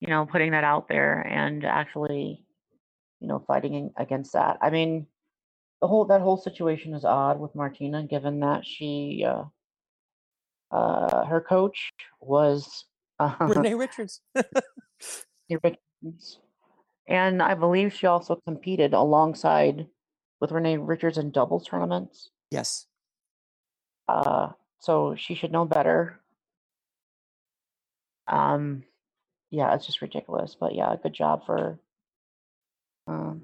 you 0.00 0.08
know 0.08 0.26
putting 0.26 0.50
that 0.50 0.64
out 0.64 0.88
there 0.88 1.20
and 1.20 1.64
actually 1.64 2.44
you 3.24 3.28
know, 3.28 3.42
fighting 3.46 3.90
against 3.96 4.34
that. 4.34 4.58
I 4.60 4.68
mean, 4.68 5.06
the 5.80 5.88
whole 5.88 6.04
that 6.04 6.20
whole 6.20 6.36
situation 6.36 6.92
is 6.92 7.06
odd 7.06 7.40
with 7.40 7.54
Martina, 7.54 8.06
given 8.06 8.40
that 8.40 8.66
she 8.66 9.24
uh, 9.26 9.44
uh, 10.70 11.24
her 11.24 11.40
coach 11.40 11.90
was 12.20 12.84
uh, 13.18 13.34
Renee 13.40 13.72
Richards. 13.74 14.20
Richards, 15.50 16.38
and 17.08 17.42
I 17.42 17.54
believe 17.54 17.92
she 17.92 18.06
also 18.06 18.40
competed 18.46 18.94
alongside 18.94 19.86
with 20.40 20.52
Renee 20.52 20.78
Richards 20.78 21.18
in 21.18 21.30
doubles 21.30 21.66
tournaments. 21.66 22.30
yes. 22.50 22.86
Uh, 24.06 24.48
so 24.80 25.14
she 25.16 25.34
should 25.34 25.50
know 25.50 25.64
better. 25.64 26.20
Um, 28.26 28.84
yeah, 29.50 29.74
it's 29.74 29.86
just 29.86 30.02
ridiculous. 30.02 30.56
But 30.58 30.74
yeah, 30.74 30.94
good 31.02 31.14
job 31.14 31.46
for 31.46 31.78
um, 33.06 33.42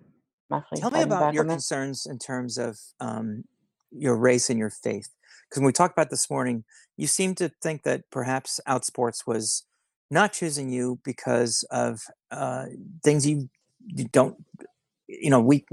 actually 0.53 0.81
Tell 0.81 0.91
me 0.91 1.03
about 1.03 1.35
your 1.35 1.45
concerns 1.45 2.07
in 2.07 2.19
terms 2.19 2.59
of 2.59 2.79
um, 3.01 3.45
your 3.91 4.17
race 4.17 4.51
and 4.51 4.59
your 4.59 4.71
faith. 4.71 5.09
Because 5.49 5.61
when 5.61 5.67
we 5.67 5.73
talked 5.73 5.97
about 5.97 6.11
this 6.11 6.31
morning, 6.31 6.65
you 6.97 7.07
seem 7.07 7.35
to 7.37 7.51
think 7.63 7.83
that 7.85 8.11
perhaps 8.11 8.61
Outsports 8.69 9.27
was 9.27 9.65
not 10.11 10.33
choosing 10.33 10.71
you 10.71 10.99
because 11.05 11.65
of 11.71 12.01
uh, 12.31 12.67
things 13.05 13.27
you 13.27 13.49
you 13.87 14.07
don't 14.13 14.37
you 15.09 15.31
know 15.31 15.41
we 15.41 15.65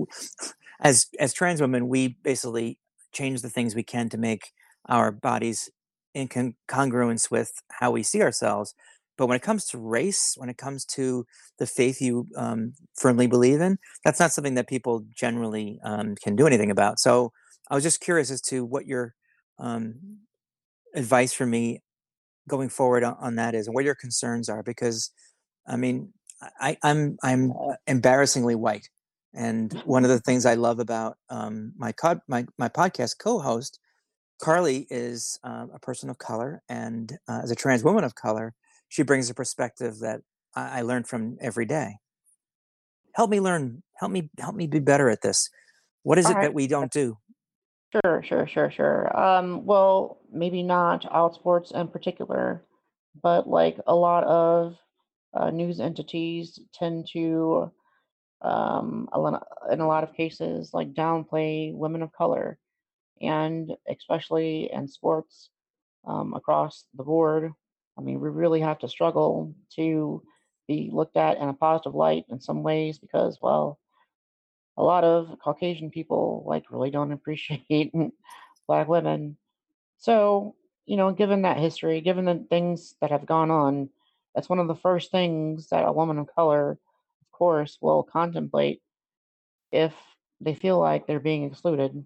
as 0.82 1.08
as 1.20 1.34
trans 1.34 1.62
women 1.62 1.88
we 1.88 2.10
basically 2.24 2.80
change 3.12 3.42
the 3.42 3.50
things 3.50 3.76
we 3.76 3.84
can 3.84 4.10
to 4.10 4.18
make 4.18 4.52
our 4.90 5.12
bodies 5.12 5.70
in 6.14 6.28
con- 6.28 6.56
congruence 6.70 7.30
with 7.32 7.52
how 7.80 7.92
we 7.92 8.04
see 8.04 8.22
ourselves. 8.22 8.74
But 9.18 9.28
when 9.28 9.36
it 9.36 9.42
comes 9.42 9.66
to 9.70 9.78
race 9.80 10.34
when 10.38 10.50
it 10.50 10.58
comes 10.58 10.86
to 10.86 11.26
the 11.60 11.66
faith 11.68 12.02
you 12.02 12.28
um, 12.36 12.74
firmly 12.96 13.28
believe 13.28 13.62
in 13.62 13.78
that's 14.06 14.20
not 14.20 14.32
something 14.32 14.56
that 14.56 14.68
people 14.68 15.04
generally 15.16 15.80
um, 15.84 16.16
can 16.24 16.36
do 16.36 16.48
anything 16.48 16.72
about. 16.72 17.00
So 17.00 17.32
i 17.70 17.76
was 17.76 17.84
just 17.84 18.00
curious 18.00 18.32
as 18.32 18.42
to 18.42 18.64
what 18.64 18.86
your 18.86 19.14
um, 19.60 19.96
advice 20.96 21.34
for 21.34 21.46
me 21.46 21.82
going 22.48 22.70
forward 22.70 23.04
on, 23.04 23.16
on 23.20 23.36
that 23.36 23.56
is 23.56 23.68
and 23.68 23.76
what 23.76 23.86
your 23.86 23.96
concerns 23.96 24.50
are 24.50 24.64
because 24.64 25.12
i 25.68 25.76
mean 25.76 26.14
I, 26.60 26.78
I'm 26.84 27.18
I'm 27.24 27.52
Uh, 27.52 27.76
embarrassingly 27.88 28.56
white, 28.56 28.90
and 29.34 29.74
one 29.86 30.04
of 30.04 30.10
the 30.10 30.20
things 30.20 30.46
I 30.46 30.54
love 30.56 30.80
about 30.80 31.18
um, 31.30 31.74
my 31.78 31.92
co- 31.92 32.22
my 32.28 32.46
my 32.58 32.70
podcast 32.70 33.18
co-host 33.20 33.80
Carly 34.42 34.88
is 34.90 35.40
um, 35.44 35.72
a 35.74 35.80
person 35.80 36.10
of 36.10 36.18
color, 36.20 36.62
and 36.70 37.18
uh, 37.28 37.42
as 37.44 37.52
a 37.52 37.56
trans 37.56 37.84
woman 37.84 38.04
of 38.04 38.16
color, 38.16 38.54
she 38.90 39.04
brings 39.04 39.30
a 39.30 39.34
perspective 39.34 40.00
that 40.00 40.22
I, 40.56 40.80
I 40.80 40.82
learn 40.84 41.04
from 41.04 41.38
every 41.42 41.66
day. 41.66 41.98
Help 43.14 43.30
me 43.30 43.40
learn. 43.40 43.84
Help 43.96 44.12
me 44.12 44.30
help 44.40 44.56
me 44.56 44.68
be 44.68 44.80
better 44.80 45.10
at 45.10 45.22
this. 45.22 45.50
What 46.04 46.18
is 46.20 46.26
all 46.26 46.32
it 46.32 46.36
right. 46.36 46.44
that 46.44 46.54
we 46.54 46.68
don't 46.68 46.92
do? 46.92 47.18
Sure, 47.92 48.22
sure, 48.24 48.48
sure, 48.48 48.70
sure. 48.72 49.18
Um, 49.18 49.66
well, 49.66 50.20
maybe 50.32 50.62
not 50.64 51.06
all 51.06 51.34
sports 51.34 51.72
in 51.72 51.88
particular, 51.88 52.66
but 53.22 53.48
like 53.48 53.80
a 53.88 53.96
lot 53.96 54.24
of 54.26 54.78
uh, 55.34 55.50
news 55.52 55.80
entities 55.80 56.60
tend 56.74 57.08
to, 57.14 57.72
um, 58.42 59.10
a 59.14 59.20
lot, 59.20 59.48
in 59.72 59.82
a 59.82 59.88
lot 59.88 60.04
of 60.04 60.14
cases, 60.16 60.72
like 60.74 60.94
downplay 60.94 61.74
women 61.76 62.02
of 62.04 62.14
color, 62.14 62.60
and 63.22 63.76
especially 63.90 64.72
in 64.74 64.88
sports 64.88 65.50
um, 66.08 66.34
across 66.34 66.86
the 66.96 67.04
board. 67.04 67.52
I 67.98 68.02
mean, 68.02 68.20
we 68.22 68.30
really 68.30 68.62
have 68.62 68.80
to 68.80 68.90
struggle 68.90 69.56
to 69.76 70.24
be 70.68 70.90
looked 70.94 71.18
at 71.18 71.38
in 71.38 71.50
a 71.50 71.54
positive 71.54 71.96
light 71.96 72.26
in 72.30 72.40
some 72.42 72.64
ways 72.64 73.00
because, 73.00 73.40
well, 73.42 73.80
a 74.78 74.84
lot 74.84 75.04
of 75.04 75.38
Caucasian 75.44 75.90
people 75.90 76.44
like 76.48 76.72
really 76.72 76.92
don't 76.92 77.12
appreciate 77.18 77.92
black 78.68 78.88
women. 78.88 79.38
So, 79.98 80.56
you 80.86 80.98
know, 80.98 81.12
given 81.12 81.42
that 81.42 81.58
history, 81.58 82.02
given 82.02 82.26
the 82.26 82.46
things 82.50 82.96
that 83.02 83.12
have 83.12 83.26
gone 83.26 83.52
on, 83.52 83.90
that's 84.36 84.50
one 84.50 84.60
of 84.60 84.68
the 84.68 84.76
first 84.76 85.12
things 85.12 85.70
that 85.70 85.88
a 85.88 85.92
woman 85.92 86.20
of 86.20 86.28
color, 86.34 86.72
of 86.72 87.32
course, 87.32 87.78
will 87.82 88.04
contemplate 88.04 88.82
if 89.72 89.94
they 90.40 90.54
feel 90.54 90.80
like 90.80 91.08
they're 91.08 91.20
being 91.20 91.44
excluded. 91.46 92.06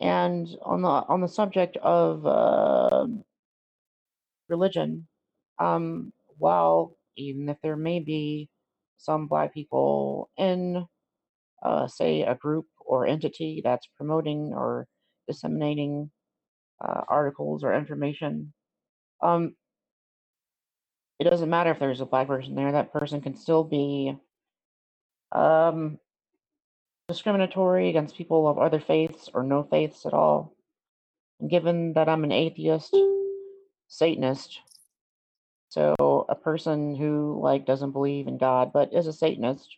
And 0.00 0.48
on 0.62 0.82
the 0.82 0.88
on 0.88 1.20
the 1.20 1.28
subject 1.28 1.76
of 1.78 2.24
uh, 2.24 3.08
religion, 4.48 5.06
um, 5.58 6.12
while 6.38 6.96
even 7.16 7.48
if 7.48 7.58
there 7.62 7.76
may 7.76 7.98
be 7.98 8.48
some 8.96 9.26
black 9.26 9.52
people 9.52 10.30
in 10.36 10.86
uh, 11.62 11.86
say, 11.88 12.22
a 12.22 12.34
group 12.34 12.66
or 12.80 13.06
entity 13.06 13.60
that's 13.64 13.88
promoting 13.96 14.52
or 14.54 14.86
disseminating 15.26 16.10
uh, 16.84 17.02
articles 17.08 17.64
or 17.64 17.74
information. 17.74 18.52
Um, 19.22 19.54
it 21.18 21.24
doesn't 21.24 21.50
matter 21.50 21.70
if 21.72 21.78
there's 21.78 22.00
a 22.00 22.06
black 22.06 22.28
person 22.28 22.54
there; 22.54 22.72
that 22.72 22.92
person 22.92 23.20
can 23.20 23.36
still 23.36 23.64
be 23.64 24.16
um, 25.32 25.98
discriminatory 27.08 27.88
against 27.88 28.16
people 28.16 28.46
of 28.48 28.58
other 28.58 28.80
faiths 28.80 29.28
or 29.34 29.42
no 29.42 29.64
faiths 29.64 30.06
at 30.06 30.14
all. 30.14 30.54
And 31.40 31.50
given 31.50 31.94
that 31.94 32.08
I'm 32.08 32.24
an 32.24 32.32
atheist, 32.32 32.96
Satanist, 33.88 34.60
so 35.70 35.94
a 36.28 36.34
person 36.34 36.96
who 36.96 37.40
like 37.42 37.66
doesn't 37.66 37.92
believe 37.92 38.26
in 38.26 38.38
God 38.38 38.72
but 38.72 38.92
is 38.92 39.06
a 39.06 39.12
Satanist, 39.12 39.76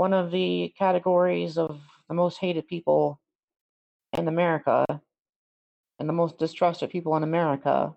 one 0.00 0.14
of 0.14 0.30
the 0.30 0.72
categories 0.78 1.58
of 1.58 1.78
the 2.08 2.14
most 2.14 2.38
hated 2.38 2.66
people 2.66 3.20
in 4.16 4.28
America 4.28 4.86
and 5.98 6.08
the 6.08 6.14
most 6.14 6.38
distrusted 6.38 6.88
people 6.88 7.18
in 7.18 7.22
America, 7.22 7.92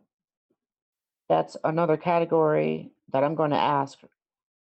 that's 1.30 1.56
another 1.64 1.96
category 1.96 2.92
that 3.14 3.24
I'm 3.24 3.36
going 3.36 3.52
to 3.52 3.58
ask. 3.80 4.00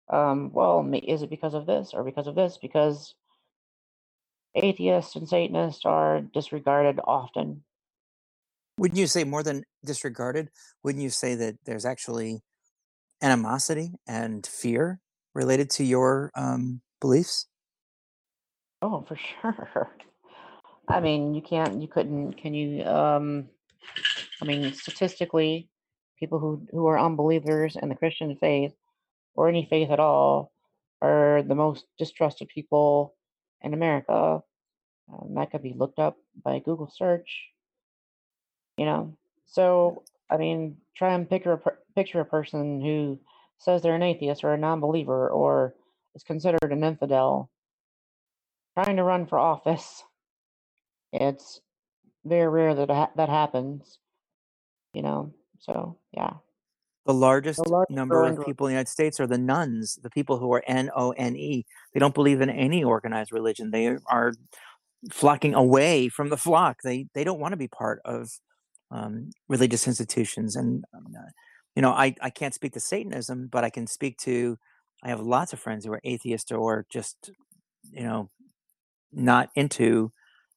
Um, 0.08 0.52
well, 0.54 0.88
is 0.94 1.24
it 1.24 1.32
because 1.32 1.56
of 1.56 1.66
this 1.66 1.96
or 1.96 2.04
because 2.04 2.28
of 2.28 2.36
this? 2.36 2.60
Because 2.62 3.16
atheists 4.54 5.16
and 5.16 5.28
Satanists 5.28 5.84
are 5.84 6.22
disregarded 6.22 7.00
often. 7.04 7.64
Wouldn't 8.78 9.00
you 9.00 9.08
say 9.08 9.24
more 9.24 9.42
than 9.42 9.64
disregarded? 9.84 10.50
Wouldn't 10.84 11.04
you 11.04 11.10
say 11.10 11.34
that 11.34 11.56
there's 11.66 11.86
actually 11.86 12.44
animosity 13.24 13.94
and 14.06 14.46
fear 14.46 15.00
related 15.34 15.72
to 15.72 15.84
your 15.84 16.32
um, 16.36 16.82
beliefs? 17.06 17.48
Oh, 18.82 19.06
for 19.08 19.16
sure. 19.42 19.92
I 20.88 21.00
mean, 21.00 21.34
you 21.34 21.42
can't, 21.42 21.82
you 21.82 21.88
couldn't, 21.88 22.34
can 22.34 22.54
you, 22.54 22.84
um, 22.84 23.48
I 24.42 24.46
mean, 24.46 24.74
statistically, 24.74 25.70
people 26.20 26.40
who, 26.40 26.68
who 26.72 26.88
are 26.88 27.00
unbelievers 27.00 27.78
in 27.82 27.90
the 27.90 27.96
Christian 27.96 28.36
faith 28.38 28.74
or 29.36 29.50
any 29.50 29.68
faith 29.70 29.90
at 29.90 30.00
all 30.00 30.52
are 31.02 31.44
the 31.44 31.56
most 31.56 31.86
distrusted 31.98 32.48
people 32.48 33.16
in 33.62 33.74
America. 33.74 34.42
Um, 35.12 35.34
that 35.36 35.52
could 35.52 35.64
be 35.64 35.76
looked 35.76 36.00
up 36.00 36.18
by 36.44 36.60
Google 36.60 36.92
search, 36.92 37.50
you 38.78 38.86
know. 38.86 39.16
So, 39.46 40.04
I 40.30 40.38
mean, 40.38 40.78
try 40.96 41.14
and 41.14 41.30
picture 41.30 41.54
a, 41.54 41.72
picture 41.96 42.20
a 42.20 42.26
person 42.26 42.82
who 42.82 43.20
says 43.60 43.82
they're 43.82 43.96
an 43.96 44.04
atheist 44.04 44.44
or 44.44 44.54
a 44.54 44.58
non-believer 44.58 45.30
or 45.30 45.76
is 46.16 46.24
considered 46.24 46.72
an 46.72 46.84
infidel 46.84 47.50
trying 48.74 48.96
to 48.98 49.04
run 49.04 49.26
for 49.26 49.38
office. 49.38 50.04
It's 51.14 51.62
very 52.26 52.48
rare 52.48 52.76
that 52.76 52.90
ha- 52.90 53.12
that 53.16 53.30
happens, 53.30 54.00
you 54.94 55.02
know. 55.02 55.34
So, 55.60 55.98
yeah. 56.12 56.34
The 57.06 57.14
The 57.62 57.70
largest 57.70 57.96
number 57.96 58.24
of 58.24 58.46
people 58.46 58.66
in 58.66 58.72
the 58.72 58.76
United 58.76 58.90
States 58.90 59.20
are 59.20 59.28
the 59.28 59.38
nuns, 59.38 60.00
the 60.02 60.10
people 60.10 60.40
who 60.40 60.52
are 60.54 60.64
N 60.66 60.90
O 60.96 61.12
N 61.12 61.36
E. 61.36 61.66
They 61.94 62.00
don't 62.00 62.16
believe 62.16 62.42
in 62.42 62.50
any 62.50 62.84
organized 62.84 63.32
religion. 63.32 63.72
They 63.72 63.96
are 64.08 64.34
flocking 65.12 65.54
away 65.54 66.10
from 66.10 66.30
the 66.30 66.38
flock. 66.38 66.78
They 66.84 67.08
they 67.14 67.24
don't 67.24 67.40
want 67.40 67.54
to 67.54 67.58
be 67.58 67.68
part 67.68 68.02
of 68.06 68.30
um, 68.90 69.30
religious 69.48 69.88
institutions. 69.88 70.56
And 70.56 70.84
um, 70.96 71.06
you 71.76 71.82
know, 71.84 71.92
I 71.92 72.16
I 72.22 72.32
can't 72.32 72.56
speak 72.56 72.74
to 72.74 72.80
Satanism, 72.80 73.50
but 73.52 73.64
I 73.64 73.70
can 73.70 73.88
speak 73.88 74.18
to. 74.20 74.58
I 75.06 75.10
have 75.10 75.20
lots 75.20 75.54
of 75.54 75.60
friends 75.60 75.86
who 75.86 75.94
are 75.94 76.02
atheist 76.04 76.52
or 76.52 76.88
just 76.90 77.30
you 77.92 78.04
know 78.04 78.30
not 79.14 79.50
into 79.56 80.12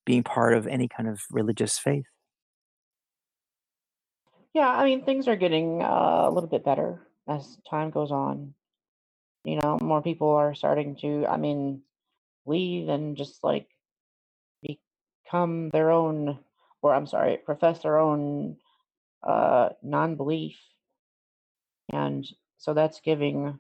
being 0.07 0.23
part 0.23 0.55
of 0.55 0.67
any 0.67 0.89
kind 0.89 1.07
of 1.07 1.21
religious 1.31 1.79
faith. 1.79 2.07
Yeah, 4.55 4.69
I 4.69 4.85
mean, 4.85 5.05
things 5.05 5.29
are 5.29 5.37
getting 5.37 5.83
uh, 5.83 6.25
a 6.25 6.31
little 6.31 6.49
bit 6.49 6.65
better 6.65 7.07
as 7.29 7.59
time 7.69 7.91
goes 7.91 8.11
on. 8.11 8.55
You 9.45 9.57
know, 9.57 9.79
more 9.83 10.01
people 10.01 10.31
are 10.31 10.55
starting 10.55 10.97
to, 10.97 11.27
I 11.27 11.37
mean, 11.37 11.83
leave 12.47 12.89
and 12.89 13.19
just 13.19 13.45
like 13.45 13.69
become 14.63 15.69
their 15.69 15.91
own, 15.91 16.39
or 16.81 16.95
I'm 16.95 17.07
sorry, 17.07 17.37
profess 17.37 17.83
their 17.83 17.99
own 17.99 18.57
uh, 19.23 19.69
non 19.83 20.17
belief. 20.17 20.59
And 21.93 22.27
so 22.57 22.73
that's 22.73 23.01
giving 23.01 23.59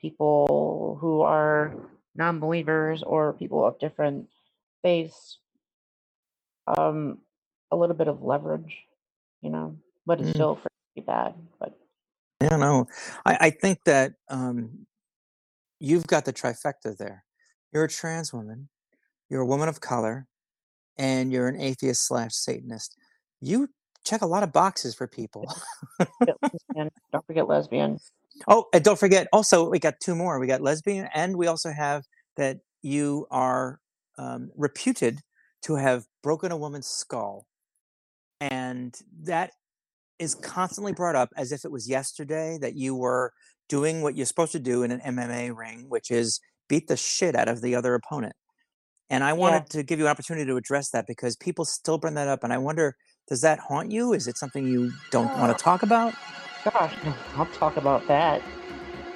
people 0.00 0.98
who 1.00 1.22
are 1.22 1.74
non 2.14 2.40
believers 2.40 3.02
or 3.02 3.32
people 3.32 3.64
of 3.64 3.78
different 3.78 4.28
faiths 4.82 5.38
um, 6.66 7.18
a 7.70 7.76
little 7.76 7.94
bit 7.94 8.08
of 8.08 8.22
leverage, 8.22 8.76
you 9.42 9.50
know, 9.50 9.76
but 10.04 10.20
it's 10.20 10.30
Mm. 10.30 10.34
still 10.34 10.56
pretty 10.56 11.06
bad. 11.06 11.34
But 11.58 11.78
I 12.40 12.48
don't 12.48 12.60
know. 12.60 12.86
I, 13.24 13.36
I 13.40 13.50
think 13.50 13.78
that 13.84 14.14
um, 14.28 14.86
you've 15.78 16.06
got 16.06 16.24
the 16.24 16.32
trifecta 16.32 16.96
there. 16.96 17.24
You're 17.72 17.84
a 17.84 17.88
trans 17.88 18.32
woman, 18.32 18.68
you're 19.28 19.42
a 19.42 19.46
woman 19.46 19.68
of 19.68 19.80
color, 19.80 20.26
and 20.96 21.32
you're 21.32 21.48
an 21.48 21.60
atheist 21.60 22.06
slash 22.06 22.34
Satanist. 22.34 22.96
You 23.40 23.68
check 24.04 24.22
a 24.22 24.26
lot 24.26 24.42
of 24.42 24.52
boxes 24.52 24.94
for 24.94 25.06
people. 25.06 25.52
Don't 27.12 27.26
forget 27.26 27.48
lesbian. 27.48 27.98
Oh, 28.48 28.66
and 28.72 28.84
don't 28.84 28.98
forget, 28.98 29.28
also, 29.32 29.68
we 29.68 29.78
got 29.78 29.94
two 30.00 30.14
more. 30.14 30.38
We 30.38 30.46
got 30.46 30.60
lesbian, 30.62 31.08
and 31.14 31.36
we 31.36 31.46
also 31.46 31.72
have 31.72 32.04
that 32.36 32.58
you 32.82 33.26
are 33.30 33.80
um, 34.18 34.50
reputed 34.56 35.20
to 35.62 35.76
have 35.76 36.04
broken 36.22 36.52
a 36.52 36.56
woman's 36.56 36.86
skull. 36.88 37.46
And 38.40 38.96
that 39.22 39.52
is 40.18 40.34
constantly 40.34 40.92
brought 40.92 41.16
up 41.16 41.30
as 41.36 41.52
if 41.52 41.64
it 41.64 41.70
was 41.72 41.88
yesterday 41.88 42.58
that 42.60 42.74
you 42.76 42.94
were 42.94 43.32
doing 43.68 44.02
what 44.02 44.16
you're 44.16 44.26
supposed 44.26 44.52
to 44.52 44.60
do 44.60 44.82
in 44.82 44.90
an 44.92 45.00
MMA 45.00 45.56
ring, 45.56 45.86
which 45.88 46.10
is 46.10 46.40
beat 46.68 46.88
the 46.88 46.96
shit 46.96 47.34
out 47.34 47.48
of 47.48 47.60
the 47.62 47.74
other 47.74 47.94
opponent. 47.94 48.34
And 49.10 49.24
I 49.24 49.32
Yeah. 49.32 49.34
wanted 49.34 49.70
to 49.70 49.82
give 49.82 49.98
you 49.98 50.06
an 50.06 50.10
opportunity 50.10 50.46
to 50.46 50.56
address 50.56 50.90
that 50.90 51.06
because 51.06 51.36
people 51.36 51.64
still 51.64 51.98
bring 51.98 52.14
that 52.14 52.28
up. 52.28 52.44
And 52.44 52.52
I 52.52 52.58
wonder, 52.58 52.96
does 53.28 53.40
that 53.42 53.60
haunt 53.60 53.92
you? 53.92 54.12
Is 54.12 54.26
it 54.26 54.38
something 54.38 54.64
you 54.66 54.94
don't 55.10 55.36
want 55.36 55.56
to 55.56 55.62
talk 55.62 55.82
about? 55.82 56.14
Gosh, 56.72 56.96
I'll 57.36 57.46
talk 57.46 57.76
about 57.76 58.08
that 58.08 58.42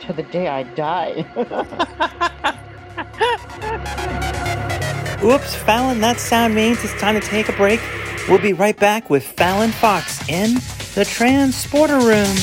to 0.02 0.12
the 0.12 0.22
day 0.22 0.46
I 0.46 0.62
die. 0.62 1.26
Oops, 5.24 5.54
Fallon, 5.56 6.00
that 6.00 6.20
sound 6.20 6.54
means 6.54 6.84
it's 6.84 6.96
time 7.00 7.20
to 7.20 7.26
take 7.26 7.48
a 7.48 7.52
break. 7.54 7.80
We'll 8.28 8.38
be 8.38 8.52
right 8.52 8.78
back 8.78 9.10
with 9.10 9.24
Fallon 9.24 9.72
Fox 9.72 10.20
in 10.28 10.54
the 10.94 11.04
Transporter 11.04 11.98
Room. 11.98 12.36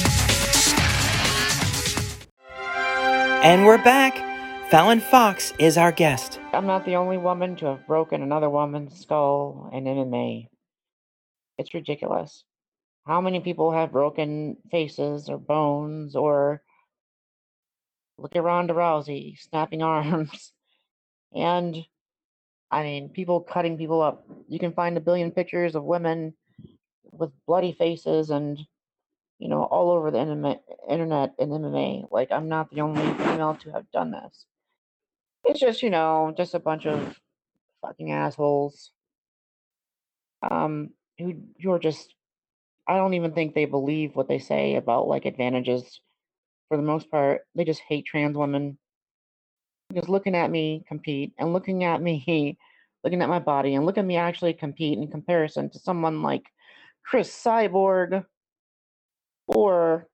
And 3.46 3.66
we're 3.66 3.82
back. 3.82 4.18
Fallon 4.70 5.00
Fox 5.00 5.54
is 5.58 5.78
our 5.78 5.94
guest. 5.94 6.42
I'm 6.52 6.68
not 6.68 6.86
the 6.86 6.98
only 6.98 7.18
woman 7.18 7.56
to 7.58 7.68
have 7.68 7.88
broken 7.88 8.24
another 8.24 8.50
woman's 8.50 9.00
skull 9.00 9.70
in 9.72 9.86
MMA. 9.86 10.50
It's 11.58 11.74
ridiculous. 11.74 12.44
How 13.08 13.22
many 13.22 13.40
people 13.40 13.72
have 13.72 13.94
broken 13.94 14.58
faces 14.70 15.30
or 15.30 15.38
bones 15.38 16.14
or 16.14 16.62
look 18.18 18.36
at 18.36 18.44
Ronda 18.44 18.74
Rousey 18.74 19.40
snapping 19.40 19.82
arms? 19.84 20.52
And 21.34 21.86
I 22.70 22.84
mean, 22.84 23.10
people 23.10 23.40
cutting 23.40 23.78
people 23.78 24.02
up. 24.02 24.26
You 24.50 24.60
can 24.60 24.74
find 24.74 24.98
a 24.98 25.02
billion 25.02 25.32
pictures 25.32 25.76
of 25.76 25.86
women 25.86 26.34
with 27.12 27.32
bloody 27.46 27.72
faces 27.72 28.30
and, 28.30 28.60
you 29.40 29.48
know, 29.48 29.64
all 29.64 29.92
over 29.92 30.12
the 30.12 30.20
internet, 30.20 30.62
and 30.90 31.52
MMA. 31.52 32.12
Like, 32.12 32.32
I'm 32.32 32.50
not 32.50 32.70
the 32.70 32.82
only 32.82 33.02
female 33.14 33.56
to 33.62 33.72
have 33.72 33.90
done 33.92 34.12
this. 34.12 34.46
It's 35.46 35.62
just, 35.62 35.82
you 35.82 35.90
know, 35.90 36.34
just 36.36 36.54
a 36.54 36.60
bunch 36.60 36.86
of 36.86 37.18
fucking 37.82 38.12
assholes. 38.12 38.92
Um, 40.42 40.90
who 41.18 41.72
are 41.72 41.80
just 41.80 42.14
I 42.88 42.98
don't 42.98 43.14
even 43.14 43.34
think 43.34 43.54
they 43.54 43.66
believe 43.66 44.16
what 44.16 44.28
they 44.28 44.40
say 44.40 44.76
about 44.76 45.08
like 45.08 45.26
advantages. 45.26 46.00
For 46.70 46.78
the 46.78 46.84
most 46.84 47.10
part, 47.12 47.42
they 47.56 47.66
just 47.66 47.82
hate 47.88 48.06
trans 48.06 48.38
women. 48.38 48.78
Because 49.90 50.10
looking 50.10 50.36
at 50.36 50.52
me 50.52 50.84
compete 50.88 51.34
and 51.38 51.54
looking 51.54 51.84
at 51.84 52.02
me, 52.02 52.58
looking 53.04 53.22
at 53.22 53.30
my 53.30 53.40
body 53.40 53.76
and 53.76 53.86
look 53.86 53.98
at 53.98 54.06
me 54.06 54.18
actually 54.18 54.54
compete 54.54 54.98
in 54.98 55.10
comparison 55.10 55.70
to 55.70 55.80
someone 55.80 56.22
like 56.22 56.44
Cris 57.06 57.32
Cyborg 57.32 58.26
or 59.48 60.08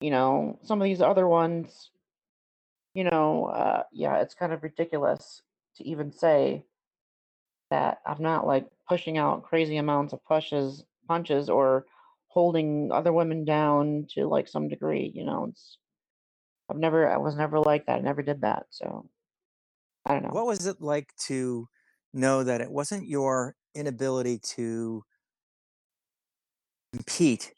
you 0.00 0.10
know 0.10 0.58
some 0.62 0.80
of 0.80 0.84
these 0.84 1.00
other 1.02 1.26
ones. 1.26 1.90
You 2.94 3.04
know, 3.04 3.46
uh, 3.46 3.82
yeah, 3.92 4.16
it's 4.20 4.34
kind 4.34 4.52
of 4.52 4.62
ridiculous 4.62 5.42
to 5.76 5.86
even 5.86 6.12
say 6.12 6.64
that 7.70 7.98
I'm 8.06 8.22
not 8.22 8.46
like 8.46 8.66
pushing 8.88 9.18
out 9.18 9.42
crazy 9.42 9.76
amounts 9.76 10.12
of 10.12 10.24
pushes, 10.24 10.84
punches, 11.06 11.48
or 11.48 11.86
holding 12.28 12.90
other 12.92 13.12
women 13.12 13.44
down 13.44 14.06
to 14.14 14.26
like 14.26 14.48
some 14.48 14.68
degree. 14.68 15.10
You 15.14 15.24
know, 15.24 15.46
it's 15.50 15.78
I've 16.68 16.76
never, 16.76 17.10
I 17.10 17.16
was 17.18 17.36
never 17.36 17.60
like 17.60 17.86
that. 17.86 17.98
I 17.98 18.00
never 18.00 18.22
did 18.22 18.40
that. 18.42 18.66
So 18.70 19.08
I 20.04 20.14
don't 20.14 20.24
know. 20.24 20.30
What 20.30 20.46
was 20.46 20.66
it 20.66 20.80
like 20.80 21.10
to 21.26 21.68
know 22.12 22.42
that 22.44 22.60
it 22.60 22.70
wasn't 22.70 23.06
your 23.08 23.54
inability 23.74 24.38
to 24.38 25.04
compete 26.92 27.52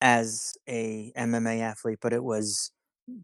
as 0.00 0.54
a 0.68 1.12
MMA 1.16 1.60
athlete, 1.60 1.98
but 2.00 2.12
it 2.12 2.24
was 2.24 2.70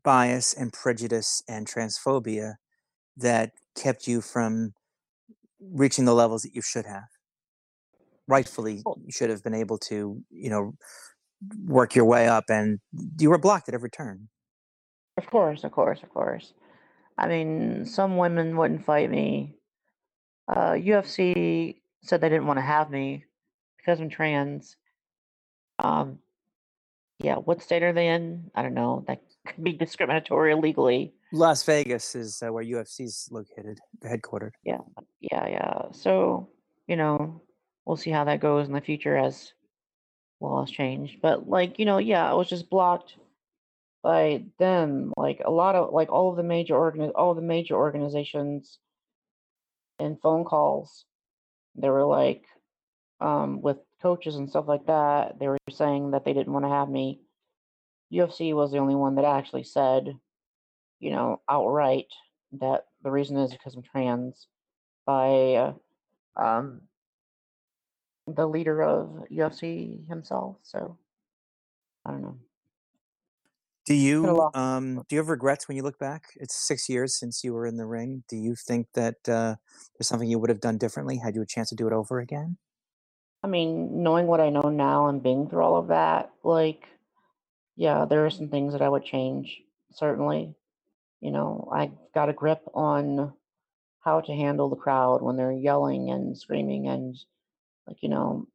bias 0.02 0.52
and 0.52 0.72
prejudice 0.72 1.42
and 1.48 1.66
transphobia 1.66 2.54
that 3.16 3.52
kept 3.76 4.06
you 4.08 4.20
from 4.20 4.72
reaching 5.60 6.04
the 6.04 6.14
levels 6.14 6.42
that 6.42 6.54
you 6.54 6.62
should 6.62 6.86
have? 6.86 7.08
Rightfully, 8.28 8.82
you 8.84 9.12
should 9.12 9.30
have 9.30 9.42
been 9.42 9.54
able 9.54 9.78
to, 9.78 10.20
you 10.30 10.50
know, 10.50 10.74
work 11.64 11.94
your 11.94 12.04
way 12.04 12.26
up, 12.26 12.44
and 12.48 12.80
you 13.18 13.30
were 13.30 13.38
blocked 13.38 13.68
at 13.68 13.74
every 13.74 13.90
turn. 13.90 14.28
Of 15.16 15.26
course, 15.26 15.64
of 15.64 15.72
course, 15.72 16.02
of 16.02 16.10
course. 16.10 16.52
I 17.18 17.28
mean, 17.28 17.86
some 17.86 18.16
women 18.16 18.56
wouldn't 18.56 18.84
fight 18.84 19.10
me. 19.10 19.54
Uh, 20.48 20.72
UFC 20.72 21.76
said 22.02 22.20
they 22.20 22.28
didn't 22.28 22.46
want 22.46 22.58
to 22.58 22.64
have 22.64 22.90
me 22.90 23.24
because 23.78 24.00
I'm 24.00 24.10
trans. 24.10 24.76
Um, 25.78 26.18
yeah, 27.18 27.36
what 27.36 27.62
state 27.62 27.82
are 27.82 27.92
they 27.92 28.08
in? 28.08 28.50
I 28.54 28.62
don't 28.62 28.74
know. 28.74 29.04
That 29.06 29.22
could 29.46 29.64
be 29.64 29.72
discriminatory 29.72 30.54
legally. 30.54 31.14
Las 31.32 31.62
Vegas 31.64 32.14
is 32.14 32.42
uh, 32.42 32.52
where 32.52 32.64
UFC's 32.64 33.28
located, 33.30 33.78
the 34.00 34.08
headquartered. 34.08 34.52
Yeah, 34.64 34.78
yeah, 35.20 35.48
yeah. 35.48 35.82
So, 35.92 36.50
you 36.86 36.96
know, 36.96 37.42
we'll 37.86 37.96
see 37.96 38.10
how 38.10 38.24
that 38.24 38.40
goes 38.40 38.66
in 38.66 38.74
the 38.74 38.80
future 38.80 39.16
as 39.16 39.52
laws 40.40 40.70
change. 40.70 41.18
But 41.22 41.48
like, 41.48 41.78
you 41.78 41.84
know, 41.84 41.98
yeah, 41.98 42.28
I 42.28 42.34
was 42.34 42.48
just 42.48 42.68
blocked 42.68 43.16
by 44.02 44.44
them. 44.58 45.12
Like 45.16 45.40
a 45.44 45.50
lot 45.50 45.76
of 45.76 45.92
like 45.94 46.10
all 46.10 46.30
of 46.30 46.36
the 46.36 46.42
major 46.42 46.74
organi- 46.74 47.12
all 47.14 47.34
the 47.34 47.42
major 47.42 47.74
organizations 47.74 48.78
and 49.98 50.20
phone 50.20 50.44
calls. 50.44 51.04
They 51.76 51.88
were 51.88 52.04
like, 52.04 52.44
um, 53.20 53.62
with 53.62 53.78
coaches 54.02 54.36
and 54.36 54.48
stuff 54.48 54.66
like 54.68 54.86
that, 54.86 55.38
they 55.38 55.48
were 55.48 55.58
saying 55.70 56.10
that 56.10 56.24
they 56.24 56.32
didn't 56.32 56.52
want 56.52 56.64
to 56.64 56.70
have 56.70 56.88
me. 56.88 57.20
UFC 58.12 58.54
was 58.54 58.72
the 58.72 58.78
only 58.78 58.94
one 58.94 59.16
that 59.16 59.24
actually 59.24 59.64
said, 59.64 60.14
you 61.00 61.10
know, 61.10 61.40
outright 61.48 62.06
that 62.60 62.84
the 63.02 63.10
reason 63.10 63.36
is 63.36 63.52
because 63.52 63.74
I'm 63.74 63.82
trans 63.82 64.46
by 65.04 65.54
uh, 65.54 65.72
um, 66.40 66.82
the 68.26 68.46
leader 68.46 68.82
of 68.82 69.24
UFC 69.30 70.08
himself. 70.08 70.56
So 70.62 70.98
I 72.04 72.10
don't 72.10 72.22
know. 72.22 72.38
Do 73.86 73.94
you 73.94 74.50
um, 74.54 75.04
do 75.08 75.14
you 75.14 75.18
have 75.18 75.28
regrets 75.28 75.68
when 75.68 75.76
you 75.76 75.84
look 75.84 75.98
back? 75.98 76.24
It's 76.36 76.66
six 76.66 76.88
years 76.88 77.16
since 77.16 77.44
you 77.44 77.54
were 77.54 77.66
in 77.66 77.76
the 77.76 77.86
ring. 77.86 78.24
Do 78.28 78.36
you 78.36 78.56
think 78.56 78.88
that 78.94 79.28
uh, 79.28 79.54
there's 79.96 80.08
something 80.08 80.28
you 80.28 80.40
would 80.40 80.50
have 80.50 80.60
done 80.60 80.76
differently 80.76 81.18
had 81.18 81.36
you 81.36 81.42
a 81.42 81.46
chance 81.46 81.68
to 81.68 81.76
do 81.76 81.86
it 81.86 81.92
over 81.92 82.18
again? 82.18 82.56
I 83.44 83.46
mean, 83.46 84.02
knowing 84.02 84.26
what 84.26 84.40
I 84.40 84.50
know 84.50 84.70
now 84.70 85.06
and 85.06 85.22
being 85.22 85.48
through 85.48 85.62
all 85.62 85.76
of 85.76 85.88
that, 85.88 86.32
like, 86.42 86.88
yeah, 87.76 88.06
there 88.06 88.26
are 88.26 88.30
some 88.30 88.48
things 88.48 88.72
that 88.72 88.82
I 88.82 88.88
would 88.88 89.04
change, 89.04 89.60
certainly. 89.92 90.56
You 91.20 91.30
know, 91.30 91.68
I 91.72 91.92
got 92.12 92.28
a 92.28 92.32
grip 92.32 92.62
on 92.74 93.34
how 94.00 94.20
to 94.20 94.32
handle 94.32 94.68
the 94.68 94.74
crowd 94.74 95.22
when 95.22 95.36
they're 95.36 95.52
yelling 95.52 96.10
and 96.10 96.36
screaming 96.36 96.88
and, 96.88 97.16
like, 97.86 98.02
you 98.02 98.08
know, 98.08 98.46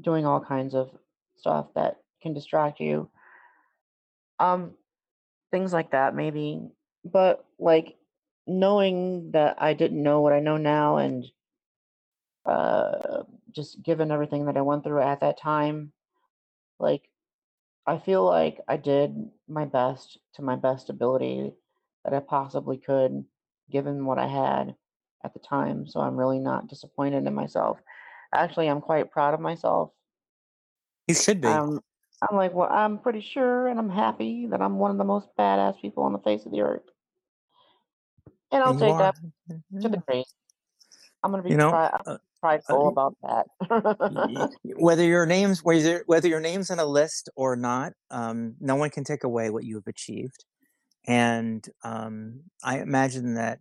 doing 0.00 0.26
all 0.26 0.40
kinds 0.40 0.74
of 0.74 0.90
stuff 1.36 1.66
that 1.74 1.98
can 2.22 2.34
distract 2.34 2.80
you. 2.80 3.08
Um, 4.38 4.72
things 5.50 5.72
like 5.72 5.92
that, 5.92 6.14
maybe. 6.14 6.60
But, 7.04 7.44
like, 7.58 7.96
knowing 8.46 9.30
that 9.32 9.56
I 9.60 9.74
didn't 9.74 10.02
know 10.02 10.20
what 10.20 10.32
I 10.32 10.40
know 10.40 10.56
now 10.56 10.98
and 10.98 11.24
uh, 12.46 13.22
just 13.52 13.82
given 13.82 14.10
everything 14.10 14.46
that 14.46 14.56
I 14.56 14.62
went 14.62 14.84
through 14.84 15.02
at 15.02 15.20
that 15.20 15.38
time, 15.38 15.92
like 16.78 17.08
I 17.86 17.98
feel 17.98 18.24
like 18.24 18.60
I 18.68 18.76
did 18.76 19.30
my 19.48 19.64
best 19.64 20.18
to 20.34 20.42
my 20.42 20.56
best 20.56 20.90
ability 20.90 21.52
that 22.04 22.14
I 22.14 22.20
possibly 22.20 22.76
could, 22.76 23.24
given 23.70 24.04
what 24.04 24.18
I 24.18 24.26
had 24.26 24.74
at 25.24 25.32
the 25.32 25.40
time. 25.40 25.86
So 25.86 26.00
I'm 26.00 26.16
really 26.16 26.38
not 26.38 26.68
disappointed 26.68 27.26
in 27.26 27.34
myself. 27.34 27.78
Actually, 28.34 28.68
I'm 28.68 28.80
quite 28.80 29.10
proud 29.10 29.34
of 29.34 29.40
myself. 29.40 29.92
You 31.06 31.14
should 31.14 31.40
be. 31.40 31.48
Um, 31.48 31.80
I'm 32.22 32.36
like, 32.36 32.54
well, 32.54 32.68
I'm 32.70 32.98
pretty 32.98 33.20
sure 33.20 33.68
and 33.68 33.78
I'm 33.78 33.90
happy 33.90 34.46
that 34.50 34.60
I'm 34.62 34.78
one 34.78 34.90
of 34.90 34.98
the 34.98 35.04
most 35.04 35.28
badass 35.38 35.80
people 35.80 36.02
on 36.04 36.12
the 36.12 36.18
face 36.18 36.46
of 36.46 36.52
the 36.52 36.62
earth. 36.62 36.82
And 38.50 38.62
I'll 38.62 38.74
you 38.74 38.80
take 38.80 38.92
are. 38.92 39.12
that 39.12 39.14
to 39.82 39.88
the 39.88 39.98
grave. 39.98 40.24
I'm 41.22 41.30
gonna 41.30 41.42
be 41.42 41.50
You 41.50 41.56
know, 41.56 41.70
pri 41.70 41.86
uh, 41.86 41.98
uh, 42.06 42.18
prideful 42.40 42.84
y 42.84 42.88
about 42.88 43.16
that. 43.22 44.50
whether 44.76 45.04
your 45.04 45.26
name's 45.26 45.62
whether 45.64 46.02
whether 46.06 46.28
your 46.28 46.40
name's 46.40 46.70
in 46.70 46.78
a 46.78 46.84
list 46.84 47.28
or 47.36 47.56
not, 47.56 47.92
um, 48.10 48.56
no 48.60 48.76
one 48.76 48.90
can 48.90 49.04
take 49.04 49.24
away 49.24 49.50
what 49.50 49.64
you've 49.64 49.86
achieved, 49.86 50.44
and, 51.06 51.66
um, 51.82 52.42
I 52.62 52.80
imagine 52.80 53.34
that, 53.34 53.60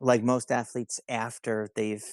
like 0.00 0.22
most 0.22 0.52
athletes 0.52 1.00
after 1.08 1.68
they've, 1.76 2.04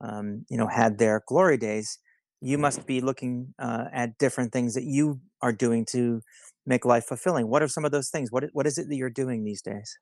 um, 0.00 0.44
you 0.50 0.56
know, 0.56 0.66
had 0.66 0.98
their 0.98 1.22
glory 1.26 1.56
days, 1.58 1.98
you 2.40 2.58
must 2.58 2.86
be 2.86 3.00
looking, 3.00 3.54
uh, 3.58 3.86
at 3.92 4.18
different 4.18 4.52
things 4.52 4.74
that 4.74 4.84
you 4.84 5.20
are 5.42 5.52
doing 5.52 5.84
to 5.86 6.22
make 6.66 6.84
life 6.84 7.04
fulfilling. 7.06 7.48
What 7.48 7.62
are 7.62 7.68
some 7.68 7.84
of 7.84 7.92
those 7.92 8.10
things? 8.10 8.30
What 8.32 8.44
what 8.52 8.66
is 8.66 8.78
it 8.78 8.88
that 8.88 8.96
you're 8.96 9.10
doing 9.10 9.44
these 9.44 9.62
days? 9.62 9.98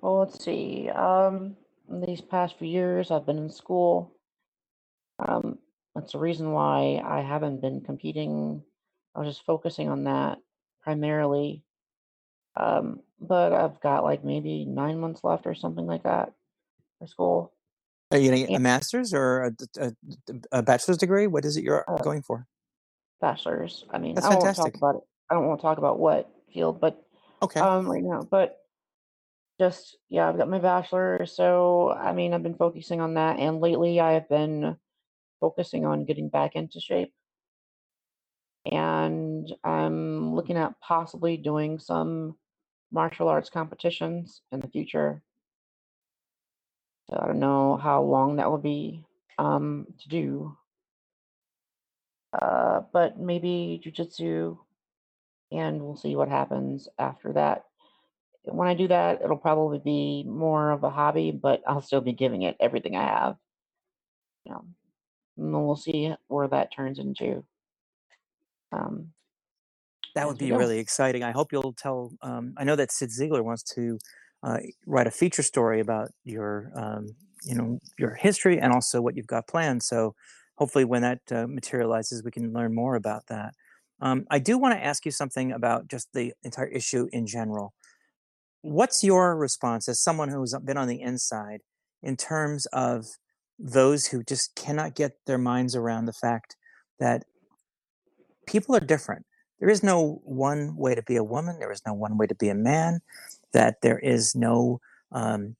Well, 0.00 0.18
let's 0.18 0.42
see, 0.44 0.88
um, 0.90 1.56
these 1.88 2.20
past 2.20 2.58
few 2.58 2.68
years, 2.68 3.10
I've 3.10 3.26
been 3.26 3.38
in 3.38 3.50
school. 3.50 4.16
Um, 5.18 5.58
that's 5.94 6.12
the 6.12 6.18
reason 6.18 6.52
why 6.52 7.00
I 7.04 7.20
haven't 7.20 7.60
been 7.60 7.80
competing. 7.80 8.64
I 9.14 9.20
was 9.20 9.28
just 9.28 9.44
focusing 9.46 9.88
on 9.88 10.04
that 10.04 10.38
primarily. 10.82 11.64
Um, 12.56 13.02
but 13.20 13.52
I've 13.52 13.80
got, 13.80 14.04
like, 14.04 14.24
maybe 14.24 14.64
9 14.64 15.00
months 15.00 15.24
left 15.24 15.46
or 15.46 15.54
something 15.54 15.86
like 15.86 16.04
that 16.04 16.34
for 16.98 17.06
school. 17.06 17.54
Are 18.12 18.18
you 18.18 18.30
getting 18.30 18.56
a 18.56 18.60
master's 18.60 19.14
or 19.14 19.54
a 20.52 20.62
bachelor's 20.64 20.98
degree? 20.98 21.28
What 21.28 21.46
is 21.46 21.58
it 21.58 21.64
you're 21.64 21.86
Uh 21.88 21.98
going 22.02 22.22
for? 22.22 22.46
bachelor's. 23.20 23.84
I 23.90 23.98
mean, 23.98 24.16
That's 24.16 24.22
I 24.22 24.30
won't 24.30 24.42
want 24.42 24.54
to 24.54 24.60
talk 24.60 24.74
about 24.74 24.96
it 24.96 25.02
I 25.30 25.34
don't 25.34 25.46
wanna 25.48 25.62
talk 25.62 25.78
about 25.78 25.98
what 25.98 26.30
field, 26.52 26.80
but, 26.80 27.04
Okay. 27.42 27.64
um, 27.64 27.88
right 27.88 28.02
now, 28.02 28.22
but 28.22 28.58
just 29.60 29.98
yeah, 30.10 30.28
I've 30.28 30.38
got 30.38 30.48
my 30.50 30.58
bachelor's, 30.60 31.32
so, 31.36 31.92
I 31.92 32.12
mean, 32.12 32.34
I've 32.34 32.42
been 32.42 32.56
focusing 32.56 33.00
on 33.00 33.14
that, 33.14 33.38
and 33.38 33.60
lately 33.60 34.00
I 34.00 34.12
have 34.14 34.28
been 34.28 34.78
focusing 35.40 35.86
on 35.86 36.06
getting 36.06 36.28
back 36.30 36.56
into 36.56 36.80
shape. 36.80 37.14
And 38.70 39.52
I'm 39.64 40.34
looking 40.34 40.56
at 40.56 40.78
possibly 40.80 41.36
doing 41.36 41.78
some 41.80 42.38
martial 42.92 43.28
arts 43.28 43.50
competitions 43.50 44.42
in 44.52 44.60
the 44.60 44.68
future. 44.68 45.22
So 47.12 47.18
I 47.20 47.26
don't 47.26 47.40
know 47.40 47.76
how 47.76 48.02
long 48.02 48.36
that 48.36 48.50
will 48.50 48.56
be, 48.56 49.04
um, 49.38 49.86
to 50.00 50.08
do. 50.08 50.56
Uh, 52.32 52.80
but 52.90 53.18
maybe 53.20 53.82
jujitsu, 53.84 54.56
and 55.50 55.82
we'll 55.82 55.96
see 55.96 56.16
what 56.16 56.30
happens 56.30 56.88
after 56.98 57.34
that. 57.34 57.66
When 58.44 58.66
I 58.66 58.72
do 58.72 58.88
that, 58.88 59.20
it'll 59.22 59.36
probably 59.36 59.78
be 59.78 60.24
more 60.26 60.70
of 60.70 60.84
a 60.84 60.90
hobby, 60.90 61.32
but 61.32 61.62
I'll 61.66 61.82
still 61.82 62.00
be 62.00 62.14
giving 62.14 62.42
it 62.42 62.56
everything 62.58 62.96
I 62.96 63.04
have. 63.04 63.36
You 64.46 64.52
know, 64.52 64.64
and 65.36 65.54
then 65.54 65.66
we'll 65.66 65.76
see 65.76 66.14
where 66.28 66.48
that 66.48 66.72
turns 66.74 66.98
into. 66.98 67.44
Um, 68.72 69.12
That 70.14 70.26
would 70.26 70.38
be 70.38 70.52
really 70.52 70.78
exciting. 70.78 71.22
I 71.22 71.32
hope 71.32 71.52
you'll 71.52 71.74
tell 71.74 72.14
um, 72.22 72.54
I 72.56 72.64
know 72.64 72.76
that 72.76 72.90
Cyd 72.90 73.10
Zeigler 73.10 73.44
wants 73.44 73.62
to, 73.74 73.98
uh, 74.42 74.58
write 74.86 75.06
a 75.06 75.10
feature 75.10 75.42
story 75.42 75.80
about 75.80 76.10
your, 76.24 76.72
um, 76.74 77.08
you 77.44 77.54
know, 77.54 77.78
your 77.98 78.14
history 78.14 78.58
and 78.58 78.72
also 78.72 79.00
what 79.00 79.16
you've 79.16 79.26
got 79.26 79.46
planned, 79.48 79.82
so 79.82 80.14
hopefully 80.56 80.84
when 80.84 81.02
that, 81.02 81.20
uh, 81.30 81.46
materializes, 81.46 82.22
we 82.22 82.30
can 82.30 82.52
learn 82.52 82.74
more 82.74 82.94
about 82.94 83.26
that. 83.28 83.54
Um, 84.00 84.26
I 84.30 84.38
do 84.38 84.58
wanna 84.58 84.76
ask 84.76 85.04
you 85.04 85.12
something 85.12 85.52
about 85.52 85.88
just 85.88 86.08
the 86.12 86.32
entire 86.42 86.68
issue 86.68 87.08
in 87.12 87.26
general. 87.26 87.72
What's 88.62 89.02
your 89.02 89.36
response 89.36 89.88
as 89.88 90.00
someone 90.00 90.28
who's 90.28 90.54
been 90.64 90.76
on 90.76 90.88
the 90.88 91.00
inside 91.00 91.62
in 92.02 92.16
terms 92.16 92.66
of 92.66 93.06
those 93.58 94.06
who 94.06 94.22
just 94.24 94.54
cannot 94.56 94.94
get 94.94 95.12
their 95.26 95.38
minds 95.38 95.76
around 95.76 96.06
the 96.06 96.12
fact 96.12 96.56
that 96.98 97.24
people 98.46 98.74
are 98.74 98.80
different. 98.80 99.24
There 99.60 99.70
is 99.70 99.82
no 99.82 100.20
one 100.24 100.76
way 100.76 100.94
to 100.94 101.02
be 101.02 101.16
a 101.16 101.24
woman, 101.24 101.58
there 101.60 101.70
is 101.70 101.82
no 101.86 101.94
one 101.94 102.18
way 102.18 102.26
to 102.26 102.34
be 102.34 102.48
a 102.48 102.54
man, 102.54 103.00
that 103.52 103.80
there 103.82 103.98
is 103.98 104.34
no, 104.34 104.80
um 105.10 105.56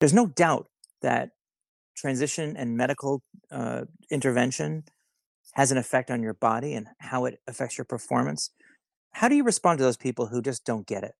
there's 0.00 0.14
no 0.14 0.26
doubt 0.26 0.68
that 1.02 1.30
transition 1.96 2.56
and 2.56 2.76
medical, 2.76 3.22
uh, 3.52 3.82
intervention 4.10 4.84
has 5.52 5.70
an 5.70 5.78
effect 5.78 6.10
on 6.10 6.22
your 6.22 6.34
body 6.34 6.74
and 6.74 6.88
how 6.98 7.24
it 7.26 7.38
affects 7.46 7.78
your 7.78 7.84
performance. 7.84 8.50
How 9.12 9.28
do 9.28 9.36
you 9.36 9.44
respond 9.44 9.78
to 9.78 9.84
those 9.84 9.96
people 9.96 10.26
who 10.26 10.42
just 10.42 10.64
don't 10.64 10.86
get 10.86 11.04
it? 11.04 11.14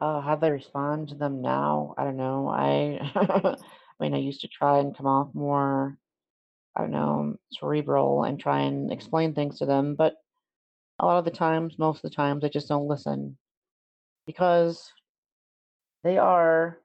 Uh, 0.00 0.20
how 0.20 0.36
they 0.36 0.50
respond 0.50 1.08
to 1.08 1.16
them 1.16 1.42
now? 1.42 1.94
I 1.98 2.04
don't 2.04 2.16
know. 2.16 2.48
I 2.48 3.00
I 4.00 4.04
mean, 4.04 4.14
I 4.14 4.18
used 4.18 4.42
to 4.42 4.48
try 4.48 4.78
and 4.78 4.96
come 4.96 5.06
off 5.06 5.34
more, 5.34 5.98
I 6.76 6.82
don't 6.82 6.92
know, 6.92 7.34
cerebral 7.52 8.24
and 8.24 8.38
try 8.38 8.60
and 8.60 8.92
explain 8.92 9.34
things 9.34 9.58
to 9.58 9.66
them, 9.66 9.96
but 9.96 10.14
a 10.98 11.06
lot 11.06 11.18
of 11.18 11.24
the 11.24 11.30
times, 11.30 11.78
most 11.78 12.04
of 12.04 12.10
the 12.10 12.16
times, 12.16 12.42
they 12.42 12.48
just 12.48 12.68
don't 12.68 12.88
listen 12.88 13.36
because 14.26 14.92
they 16.04 16.18
are 16.18 16.78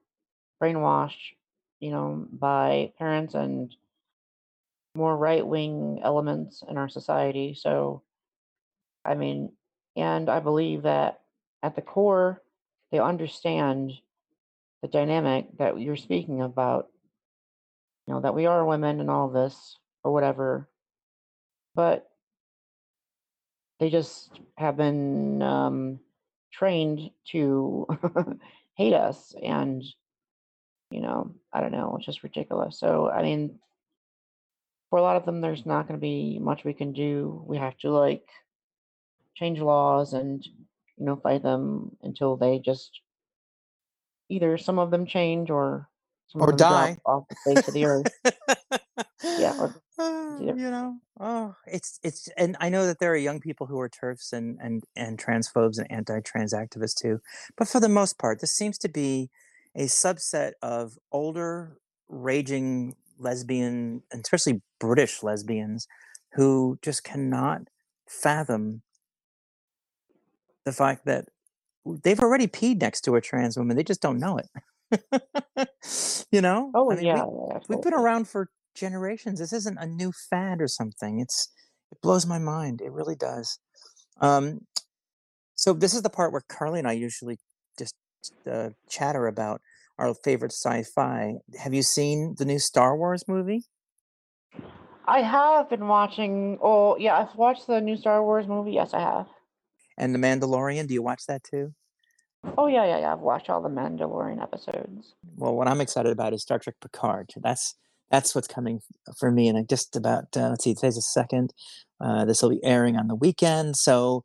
brainwashed, 0.62 1.34
you 1.80 1.90
know, 1.90 2.26
by 2.32 2.92
parents 2.98 3.34
and 3.34 3.74
more 4.94 5.16
right-wing 5.16 6.00
elements 6.02 6.62
in 6.68 6.78
our 6.78 6.88
society, 6.88 7.54
so 7.54 8.02
I 9.04 9.14
mean 9.14 9.52
and 9.96 10.28
I 10.28 10.40
believe 10.40 10.82
that 10.82 11.20
at 11.62 11.76
the 11.76 11.82
core, 11.82 12.42
they 12.90 12.98
understand 12.98 13.92
the 14.82 14.88
dynamic 14.88 15.46
that 15.58 15.80
you're 15.80 15.96
speaking 15.96 16.42
about. 16.42 16.88
You 18.06 18.14
know, 18.14 18.20
that 18.20 18.34
we 18.34 18.46
are 18.46 18.66
women 18.66 19.00
and 19.00 19.08
all 19.10 19.28
this 19.28 19.78
or 20.02 20.12
whatever. 20.12 20.68
But 21.74 22.06
they 23.80 23.90
just 23.90 24.40
have 24.56 24.76
been, 24.76 25.42
um, 25.42 26.00
trained 26.52 27.10
to 27.32 27.86
hate 28.76 28.94
us 28.94 29.34
and, 29.42 29.82
you 30.90 31.00
know, 31.00 31.34
I 31.52 31.60
don't 31.60 31.72
know, 31.72 31.96
it's 31.96 32.06
just 32.06 32.22
ridiculous. 32.22 32.78
So, 32.78 33.10
I 33.10 33.22
mean 33.22 33.58
for 34.90 34.98
a 35.00 35.02
lot 35.02 35.16
of 35.16 35.24
them, 35.24 35.40
there's 35.40 35.66
not 35.66 35.88
gonna 35.88 35.98
be 35.98 36.38
much 36.38 36.62
we 36.62 36.72
can 36.72 36.92
do. 36.92 37.42
We 37.48 37.56
have 37.56 37.76
to, 37.78 37.90
like, 37.90 38.28
change 39.34 39.58
laws 39.58 40.12
and, 40.12 40.46
you 40.46 41.04
know, 41.04 41.16
fight 41.16 41.42
them 41.42 41.96
until 42.02 42.36
they 42.36 42.60
just 42.60 43.00
either 44.28 44.56
some 44.56 44.78
of 44.78 44.92
them 44.92 45.04
change 45.04 45.50
or 45.50 45.88
some 46.28 46.42
of 46.42 46.48
Or 46.48 46.52
die. 46.52 46.96
off 47.04 47.24
the 47.28 47.36
face 47.44 47.66
of 47.66 47.74
the 47.74 47.84
earth. 47.84 48.12
Yeah, 49.40 49.54
or 49.58 49.74
Uh, 49.96 50.40
you 50.40 50.70
know, 50.70 50.98
oh, 51.20 51.54
it's 51.66 52.00
it's 52.02 52.28
and 52.36 52.56
I 52.60 52.68
know 52.68 52.86
that 52.86 52.98
there 52.98 53.12
are 53.12 53.16
young 53.16 53.38
people 53.40 53.66
who 53.66 53.78
are 53.78 53.88
turfs 53.88 54.32
and 54.32 54.58
and 54.60 54.82
and 54.96 55.18
transphobes 55.18 55.78
and 55.78 55.90
anti-trans 55.90 56.52
activists 56.52 56.94
too, 57.00 57.20
but 57.56 57.68
for 57.68 57.78
the 57.80 57.88
most 57.88 58.18
part, 58.18 58.40
this 58.40 58.50
seems 58.50 58.76
to 58.78 58.88
be 58.88 59.30
a 59.76 59.84
subset 59.84 60.52
of 60.62 60.98
older, 61.12 61.78
raging 62.08 62.96
lesbian, 63.18 64.02
and 64.10 64.22
especially 64.22 64.62
British 64.80 65.22
lesbians, 65.22 65.86
who 66.32 66.78
just 66.82 67.04
cannot 67.04 67.62
fathom 68.08 68.82
the 70.64 70.72
fact 70.72 71.04
that 71.04 71.26
they've 72.02 72.20
already 72.20 72.46
peed 72.46 72.80
next 72.80 73.02
to 73.02 73.14
a 73.14 73.20
trans 73.20 73.56
woman, 73.56 73.76
they 73.76 73.84
just 73.84 74.02
don't 74.02 74.18
know 74.18 74.38
it. 74.38 74.48
You 76.30 76.40
know? 76.40 76.70
Oh, 76.74 76.90
I 76.90 76.96
mean, 76.96 77.04
yeah, 77.04 77.24
we 77.24 77.48
yeah, 77.50 77.58
we've 77.68 77.82
been 77.82 77.94
around 77.94 78.26
for 78.26 78.48
generations, 78.74 79.38
this 79.38 79.52
isn't 79.52 79.78
a 79.78 79.86
new 79.86 80.12
fad 80.12 80.60
or 80.60 80.68
something, 80.68 81.20
it's 81.20 81.48
it 81.92 82.00
blows 82.00 82.26
my 82.26 82.38
mind, 82.38 82.80
it 82.80 82.92
really 82.92 83.14
does. 83.14 83.58
Um, 84.20 84.60
so 85.54 85.72
this 85.72 85.94
is 85.94 86.02
the 86.02 86.10
part 86.10 86.32
where 86.32 86.42
Carly 86.48 86.78
and 86.80 86.88
I 86.88 86.92
usually 86.92 87.38
just, 87.78 87.94
uh, 88.50 88.70
chatter 88.88 89.26
about 89.26 89.60
our 89.98 90.14
favorite 90.14 90.52
sci-fi. 90.52 91.34
Have 91.58 91.74
you 91.74 91.82
seen 91.82 92.34
the 92.38 92.44
new 92.44 92.58
Star 92.58 92.96
Wars 92.96 93.24
movie? 93.28 93.64
I 95.06 95.20
have 95.20 95.68
been 95.68 95.86
watching 95.86 96.58
oh, 96.62 96.96
yeah, 96.96 97.18
I've 97.18 97.36
watched 97.36 97.66
the 97.66 97.80
new 97.80 97.96
Star 97.96 98.22
Wars 98.22 98.46
movie, 98.48 98.72
yes, 98.72 98.94
I 98.94 99.00
have. 99.00 99.26
And 99.96 100.14
The 100.14 100.18
Mandalorian, 100.18 100.88
do 100.88 100.94
you 100.94 101.02
watch 101.02 101.26
that 101.28 101.44
too? 101.44 101.74
Oh, 102.58 102.66
yeah, 102.66 102.84
yeah, 102.84 102.98
yeah, 102.98 103.12
I've 103.12 103.20
watched 103.20 103.48
all 103.48 103.62
the 103.62 103.68
Mandalorian 103.68 104.42
episodes. 104.42 105.14
Well, 105.36 105.54
what 105.54 105.68
I'm 105.68 105.80
excited 105.80 106.10
about 106.12 106.34
is 106.34 106.42
Star 106.42 106.58
Trek 106.58 106.76
Picard, 106.80 107.30
that's 107.42 107.74
that's 108.10 108.34
what's 108.34 108.48
coming 108.48 108.80
for 109.18 109.30
me 109.30 109.48
And 109.48 109.58
I 109.58 109.62
just 109.62 109.96
about, 109.96 110.24
uh, 110.36 110.50
let's 110.50 110.64
see, 110.64 110.74
today's 110.74 110.96
the 110.96 111.02
2nd, 111.02 111.50
uh, 112.00 112.24
this 112.24 112.42
will 112.42 112.50
be 112.50 112.62
airing 112.64 112.96
on 112.96 113.08
the 113.08 113.14
weekend, 113.14 113.76
so, 113.76 114.24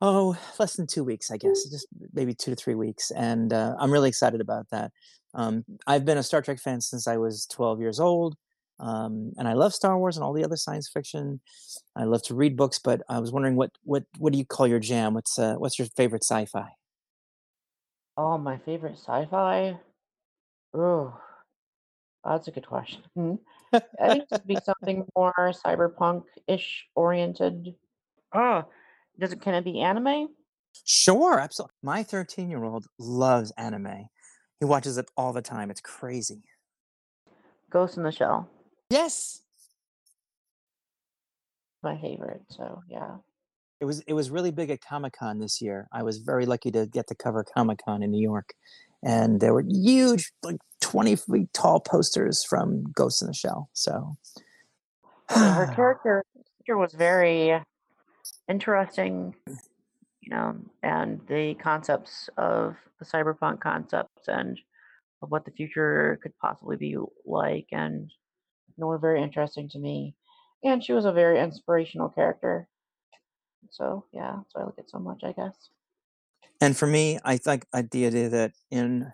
oh, 0.00 0.36
less 0.58 0.76
than 0.76 0.86
2 0.86 1.04
weeks, 1.04 1.30
I 1.30 1.36
guess, 1.36 1.64
just 1.70 1.86
maybe 2.12 2.34
2 2.34 2.52
to 2.52 2.56
3 2.56 2.74
weeks, 2.74 3.10
and, 3.12 3.52
uh, 3.52 3.74
I'm 3.78 3.92
really 3.92 4.08
excited 4.08 4.40
about 4.40 4.66
that. 4.70 4.92
Um, 5.34 5.64
I've 5.86 6.04
been 6.04 6.18
a 6.18 6.22
Star 6.22 6.42
Trek 6.42 6.58
fan 6.58 6.80
since 6.80 7.06
I 7.06 7.16
was 7.16 7.46
12 7.46 7.80
years 7.80 8.00
old, 8.00 8.36
um, 8.80 9.32
and 9.38 9.46
I 9.46 9.52
love 9.54 9.74
Star 9.74 9.98
Wars 9.98 10.16
and 10.16 10.24
all 10.24 10.32
the 10.32 10.44
other 10.44 10.56
science 10.56 10.88
fiction. 10.92 11.40
I 11.96 12.04
love 12.04 12.22
to 12.24 12.34
read 12.34 12.56
books, 12.56 12.78
but 12.78 13.02
I 13.08 13.18
was 13.20 13.30
wondering 13.32 13.56
what 13.56 13.70
what 13.84 14.04
what 14.18 14.32
do 14.32 14.38
you 14.38 14.44
call 14.46 14.66
your 14.66 14.78
jam? 14.80 15.14
What's, 15.14 15.38
uh, 15.38 15.54
what's 15.56 15.78
your 15.78 15.88
favorite 15.96 16.24
sci-fi? 16.24 16.70
Oh, 18.16 18.38
my 18.38 18.58
favorite 18.58 18.98
sci-fi? 18.98 19.78
Ooh. 20.76 21.12
Oh, 22.24 22.32
that's 22.32 22.48
a 22.48 22.50
good 22.50 22.66
question. 22.66 23.02
Hmm. 23.14 23.34
I 23.72 24.08
think 24.08 24.22
it 24.22 24.28
would 24.30 24.46
be 24.46 24.58
something 24.62 25.06
more 25.16 25.32
cyberpunk-ish 25.38 26.86
oriented. 26.94 27.74
Oh, 28.34 28.64
does 29.18 29.32
it 29.32 29.40
can 29.40 29.54
it 29.54 29.64
be 29.64 29.80
anime? 29.80 30.28
Sure, 30.84 31.38
absolutely. 31.40 31.74
My 31.82 32.04
13-year-old 32.04 32.86
loves 32.98 33.52
anime. 33.56 34.08
He 34.58 34.66
watches 34.66 34.98
it 34.98 35.06
all 35.16 35.32
the 35.32 35.42
time. 35.42 35.70
It's 35.70 35.80
crazy. 35.80 36.42
Ghost 37.70 37.96
in 37.96 38.02
the 38.02 38.12
Shell. 38.12 38.48
Yes. 38.90 39.42
My 41.82 41.98
favorite. 41.98 42.42
So 42.48 42.82
yeah. 42.88 43.16
It 43.80 43.86
was 43.86 44.00
it 44.00 44.12
was 44.12 44.28
really 44.28 44.50
big 44.50 44.68
at 44.68 44.82
Comic 44.82 45.14
Con 45.18 45.38
this 45.38 45.62
year. 45.62 45.88
I 45.92 46.02
was 46.02 46.18
very 46.18 46.44
lucky 46.44 46.70
to 46.72 46.86
get 46.86 47.06
to 47.06 47.14
cover 47.14 47.44
Comic 47.44 47.80
Con 47.82 48.02
in 48.02 48.10
New 48.10 48.20
York, 48.20 48.52
and 49.02 49.40
there 49.40 49.54
were 49.54 49.64
huge, 49.66 50.32
like 50.42 50.58
twenty 50.80 51.16
feet 51.16 51.52
tall 51.52 51.80
posters 51.80 52.44
from 52.44 52.84
Ghost 52.92 53.22
in 53.22 53.28
the 53.28 53.34
Shell. 53.34 53.70
So 53.72 54.16
her 55.28 55.72
character 55.74 56.24
was 56.68 56.92
very 56.92 57.60
interesting, 58.48 59.34
you 60.20 60.30
know, 60.30 60.56
and 60.82 61.20
the 61.28 61.54
concepts 61.54 62.28
of 62.36 62.76
the 62.98 63.04
cyberpunk 63.04 63.60
concepts 63.60 64.28
and 64.28 64.60
of 65.22 65.30
what 65.30 65.44
the 65.44 65.50
future 65.50 66.18
could 66.22 66.32
possibly 66.40 66.76
be 66.76 66.96
like, 67.24 67.66
and 67.72 68.10
you 68.68 68.74
know, 68.78 68.86
were 68.86 68.98
very 68.98 69.22
interesting 69.22 69.68
to 69.70 69.78
me. 69.78 70.14
And 70.62 70.84
she 70.84 70.92
was 70.92 71.04
a 71.04 71.12
very 71.12 71.40
inspirational 71.40 72.08
character. 72.08 72.68
So 73.70 74.04
yeah, 74.12 74.36
that's 74.36 74.54
why 74.54 74.62
I 74.62 74.64
like 74.64 74.78
it 74.78 74.90
so 74.90 74.98
much, 74.98 75.22
I 75.24 75.32
guess. 75.32 75.70
And 76.60 76.76
for 76.76 76.86
me, 76.86 77.18
I 77.24 77.36
think 77.36 77.66
the 77.72 78.06
idea 78.06 78.28
that 78.28 78.52
in 78.70 79.12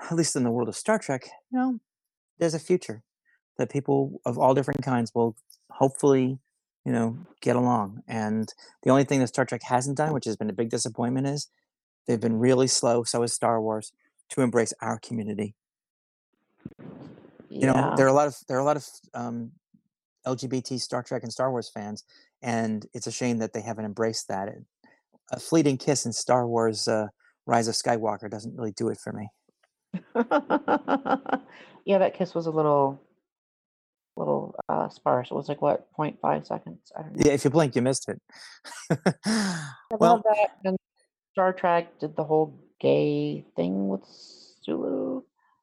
at 0.00 0.16
least 0.16 0.36
in 0.36 0.44
the 0.44 0.50
world 0.50 0.68
of 0.68 0.76
Star 0.76 0.98
Trek, 0.98 1.28
you 1.50 1.58
know, 1.58 1.80
there's 2.38 2.54
a 2.54 2.58
future 2.58 3.02
that 3.56 3.70
people 3.70 4.20
of 4.24 4.38
all 4.38 4.54
different 4.54 4.82
kinds 4.82 5.12
will 5.14 5.36
hopefully, 5.70 6.38
you 6.84 6.92
know, 6.92 7.18
get 7.40 7.56
along. 7.56 8.02
And 8.06 8.52
the 8.82 8.90
only 8.90 9.04
thing 9.04 9.20
that 9.20 9.28
Star 9.28 9.44
Trek 9.44 9.62
hasn't 9.64 9.96
done, 9.96 10.12
which 10.12 10.24
has 10.24 10.36
been 10.36 10.50
a 10.50 10.54
big 10.54 10.70
disappointment, 10.70 11.26
is 11.26 11.48
they've 12.06 12.20
been 12.20 12.38
really 12.38 12.68
slow, 12.68 13.02
so 13.02 13.22
is 13.22 13.32
Star 13.32 13.60
Wars, 13.60 13.92
to 14.30 14.42
embrace 14.42 14.72
our 14.80 14.98
community. 14.98 15.54
You 17.50 17.66
know, 17.66 17.94
there 17.96 18.06
are 18.06 18.10
a 18.10 18.12
lot 18.12 18.28
of 18.28 18.36
there 18.46 18.56
are 18.56 18.60
a 18.60 18.64
lot 18.64 18.76
of 18.76 18.86
um, 19.14 19.52
LGBT 20.26 20.78
Star 20.80 21.02
Trek 21.02 21.22
and 21.22 21.32
Star 21.32 21.50
Wars 21.50 21.70
fans, 21.72 22.04
and 22.42 22.86
it's 22.92 23.06
a 23.06 23.12
shame 23.12 23.38
that 23.38 23.52
they 23.52 23.62
haven't 23.62 23.84
embraced 23.84 24.28
that. 24.28 24.48
A 25.32 25.40
fleeting 25.40 25.76
kiss 25.76 26.06
in 26.06 26.12
Star 26.12 26.46
Wars: 26.46 26.88
uh, 26.88 27.06
Rise 27.46 27.68
of 27.68 27.74
Skywalker 27.74 28.30
doesn't 28.30 28.56
really 28.56 28.72
do 28.72 28.88
it 28.88 28.98
for 29.02 29.12
me. 29.12 29.28
yeah, 31.84 31.98
that 31.98 32.14
kiss 32.14 32.34
was 32.34 32.46
a 32.46 32.50
little 32.50 33.00
little 34.16 34.54
uh 34.68 34.88
sparse. 34.88 35.30
It 35.30 35.34
was 35.34 35.48
like 35.48 35.62
what, 35.62 35.88
0.5 35.98 36.46
seconds? 36.46 36.92
I 36.96 37.02
don't 37.02 37.16
know. 37.16 37.22
Yeah, 37.24 37.32
if 37.32 37.44
you 37.44 37.50
blink, 37.50 37.76
you 37.76 37.82
missed 37.82 38.08
it. 38.08 38.20
Well, 39.98 40.22
that. 40.24 40.50
And 40.64 40.76
Star 41.32 41.52
Trek 41.52 41.98
did 41.98 42.14
the 42.14 42.24
whole 42.24 42.54
gay 42.78 43.44
thing 43.56 43.88
with 43.88 44.02
Sulu. 44.04 45.22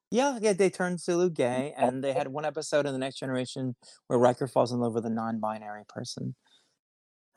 yeah, 0.09 0.39
yeah, 0.41 0.53
they 0.53 0.69
turned 0.69 0.99
Sulu 0.99 1.29
gay, 1.29 1.73
and 1.77 2.03
they 2.03 2.13
had 2.13 2.29
one 2.29 2.45
episode 2.45 2.87
in 2.87 2.93
the 2.93 2.97
Next 2.97 3.19
Generation 3.19 3.75
where 4.07 4.17
Riker 4.17 4.47
falls 4.47 4.71
in 4.71 4.79
love 4.79 4.93
with 4.93 5.05
a 5.05 5.09
non-binary 5.09 5.83
person. 5.87 6.35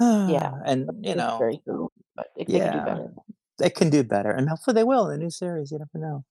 Yeah, 0.01 0.53
and 0.65 0.89
you 1.03 1.17
know, 1.17 1.37
very 1.39 1.61
cool, 1.67 1.93
but 2.19 2.29
it, 2.37 2.53
they 2.53 2.61
could 2.61 2.73
do 2.73 2.81
better. 2.83 3.13
they 3.59 3.71
can 3.71 3.91
do 3.91 4.05
better, 4.05 4.33
and 4.33 4.51
hopefully 4.51 4.75
they 4.75 4.85
will 4.85 5.09
in 5.11 5.19
the 5.21 5.25
new 5.25 5.31
series. 5.31 5.73
You 5.73 5.81
never 5.81 6.07
know. 6.07 6.25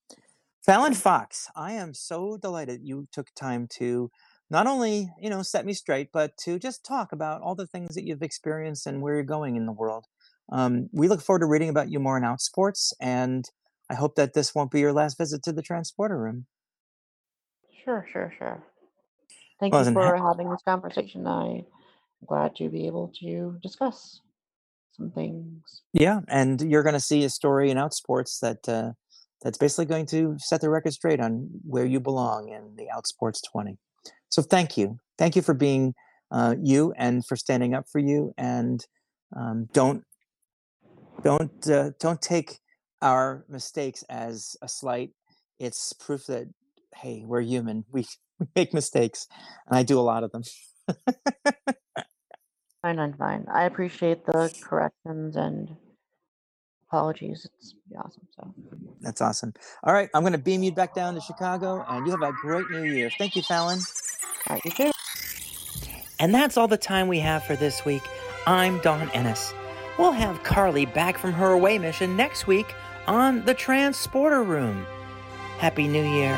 Fallon 0.65 0.93
Fox, 0.95 1.49
I 1.55 1.73
am 1.73 1.93
so 1.95 2.37
delighted 2.37 2.81
you 2.83 3.07
took 3.13 3.29
time 3.35 3.67
to 3.77 4.11
not 4.49 4.67
only 4.67 5.09
you 5.21 5.29
know 5.29 5.43
set 5.43 5.65
me 5.65 5.73
straight, 5.73 6.09
but 6.13 6.37
to 6.45 6.59
just 6.59 6.85
talk 6.85 7.13
about 7.13 7.41
all 7.41 7.55
the 7.55 7.67
things 7.67 7.95
that 7.95 8.05
you've 8.05 8.23
experienced 8.23 8.87
and 8.87 9.01
where 9.01 9.15
you're 9.15 9.23
going 9.23 9.57
in 9.57 9.65
the 9.67 9.73
world. 9.73 10.05
Um, 10.51 10.89
we 10.93 11.09
look 11.09 11.21
forward 11.21 11.41
to 11.41 11.47
reading 11.47 11.69
about 11.69 11.91
you 11.91 11.99
more 11.99 12.17
in 12.17 12.23
Outsports, 12.23 12.93
and 13.01 13.45
I 13.89 13.95
hope 13.95 14.15
that 14.15 14.33
this 14.35 14.55
won't 14.55 14.71
be 14.71 14.81
your 14.81 14.93
last 14.93 15.17
visit 15.17 15.43
to 15.45 15.53
the 15.53 15.63
transporter 15.63 16.17
room. 16.19 16.47
Sure, 17.85 18.05
sure, 18.11 18.33
sure. 18.37 18.63
Thank 19.59 19.73
Well, 19.73 19.81
you 19.81 19.87
for 19.87 20.17
ha- 20.17 20.17
having 20.17 20.49
this 20.51 20.63
conversation. 20.63 21.27
I'm 21.27 21.65
glad 22.27 22.55
to 22.57 22.69
be 22.69 22.87
able 22.87 23.13
to 23.21 23.59
discuss 23.63 24.21
some 24.97 25.11
things. 25.11 25.81
yeah, 25.93 26.21
and 26.27 26.61
you're 26.61 26.83
going 26.83 26.93
to 26.93 26.99
see 26.99 27.23
a 27.23 27.29
story 27.29 27.69
in 27.69 27.77
Outsports 27.77 28.39
that 28.41 28.67
uh, 28.67 28.91
that's 29.41 29.57
basically 29.57 29.85
going 29.85 30.05
to 30.07 30.35
set 30.39 30.61
the 30.61 30.69
record 30.69 30.93
straight 30.93 31.19
on 31.19 31.49
where 31.63 31.85
you 31.85 31.99
belong 31.99 32.49
in 32.49 32.75
the 32.75 32.87
Outsports 32.93 33.39
20. 33.51 33.77
So 34.29 34.41
thank 34.41 34.77
you, 34.77 34.97
thank 35.17 35.35
you 35.35 35.41
for 35.41 35.53
being 35.53 35.93
uh, 36.31 36.55
you 36.61 36.93
and 36.97 37.25
for 37.25 37.35
standing 37.35 37.73
up 37.73 37.85
for 37.91 37.99
you, 37.99 38.33
and 38.37 38.85
um, 39.35 39.67
don't 39.73 40.03
don't 41.23 41.67
uh, 41.69 41.91
don't 41.99 42.21
take 42.21 42.59
our 43.01 43.45
mistakes 43.47 44.03
as 44.09 44.55
a 44.61 44.67
slight. 44.67 45.11
It's 45.59 45.93
proof 45.93 46.25
that 46.27 46.47
hey, 46.95 47.23
we're 47.25 47.41
human. 47.41 47.85
We, 47.91 48.05
we 48.39 48.47
make 48.55 48.73
mistakes, 48.73 49.27
and 49.67 49.77
I 49.77 49.83
do 49.83 49.99
a 49.99 50.01
lot 50.01 50.23
of 50.23 50.31
them. 50.31 50.43
Fine, 52.81 52.97
fine, 52.97 53.13
fine. 53.13 53.45
I 53.53 53.63
appreciate 53.65 54.25
the 54.25 54.53
corrections 54.61 55.35
and 55.35 55.75
apologies. 56.89 57.47
It's 57.59 57.73
awesome. 57.97 58.27
So, 58.35 58.53
That's 59.01 59.21
awesome. 59.21 59.53
All 59.83 59.93
right, 59.93 60.09
I'm 60.13 60.21
going 60.21 60.33
to 60.33 60.39
beam 60.39 60.63
you 60.63 60.71
back 60.71 60.93
down 60.93 61.15
to 61.15 61.21
Chicago, 61.21 61.83
and 61.87 62.05
you 62.05 62.11
have 62.11 62.21
a 62.21 62.31
great 62.41 62.69
New 62.69 62.83
Year. 62.83 63.09
Thank 63.17 63.35
you, 63.35 63.41
Fallon. 63.41 63.79
all 64.49 64.55
right, 64.55 64.65
you 64.65 64.71
too. 64.71 64.91
And 66.19 66.33
that's 66.33 66.57
all 66.57 66.67
the 66.67 66.77
time 66.77 67.07
we 67.07 67.19
have 67.19 67.43
for 67.43 67.55
this 67.55 67.85
week. 67.85 68.03
I'm 68.45 68.79
Dawn 68.79 69.09
Ennis. 69.13 69.53
We'll 69.99 70.11
have 70.13 70.43
Carly 70.43 70.85
back 70.85 71.17
from 71.17 71.33
her 71.33 71.51
away 71.51 71.79
mission 71.79 72.15
next 72.15 72.47
week 72.47 72.73
on 73.07 73.43
the 73.45 73.53
Transporter 73.53 74.43
Room. 74.43 74.85
Happy 75.57 75.87
New 75.87 76.03
Year. 76.03 76.35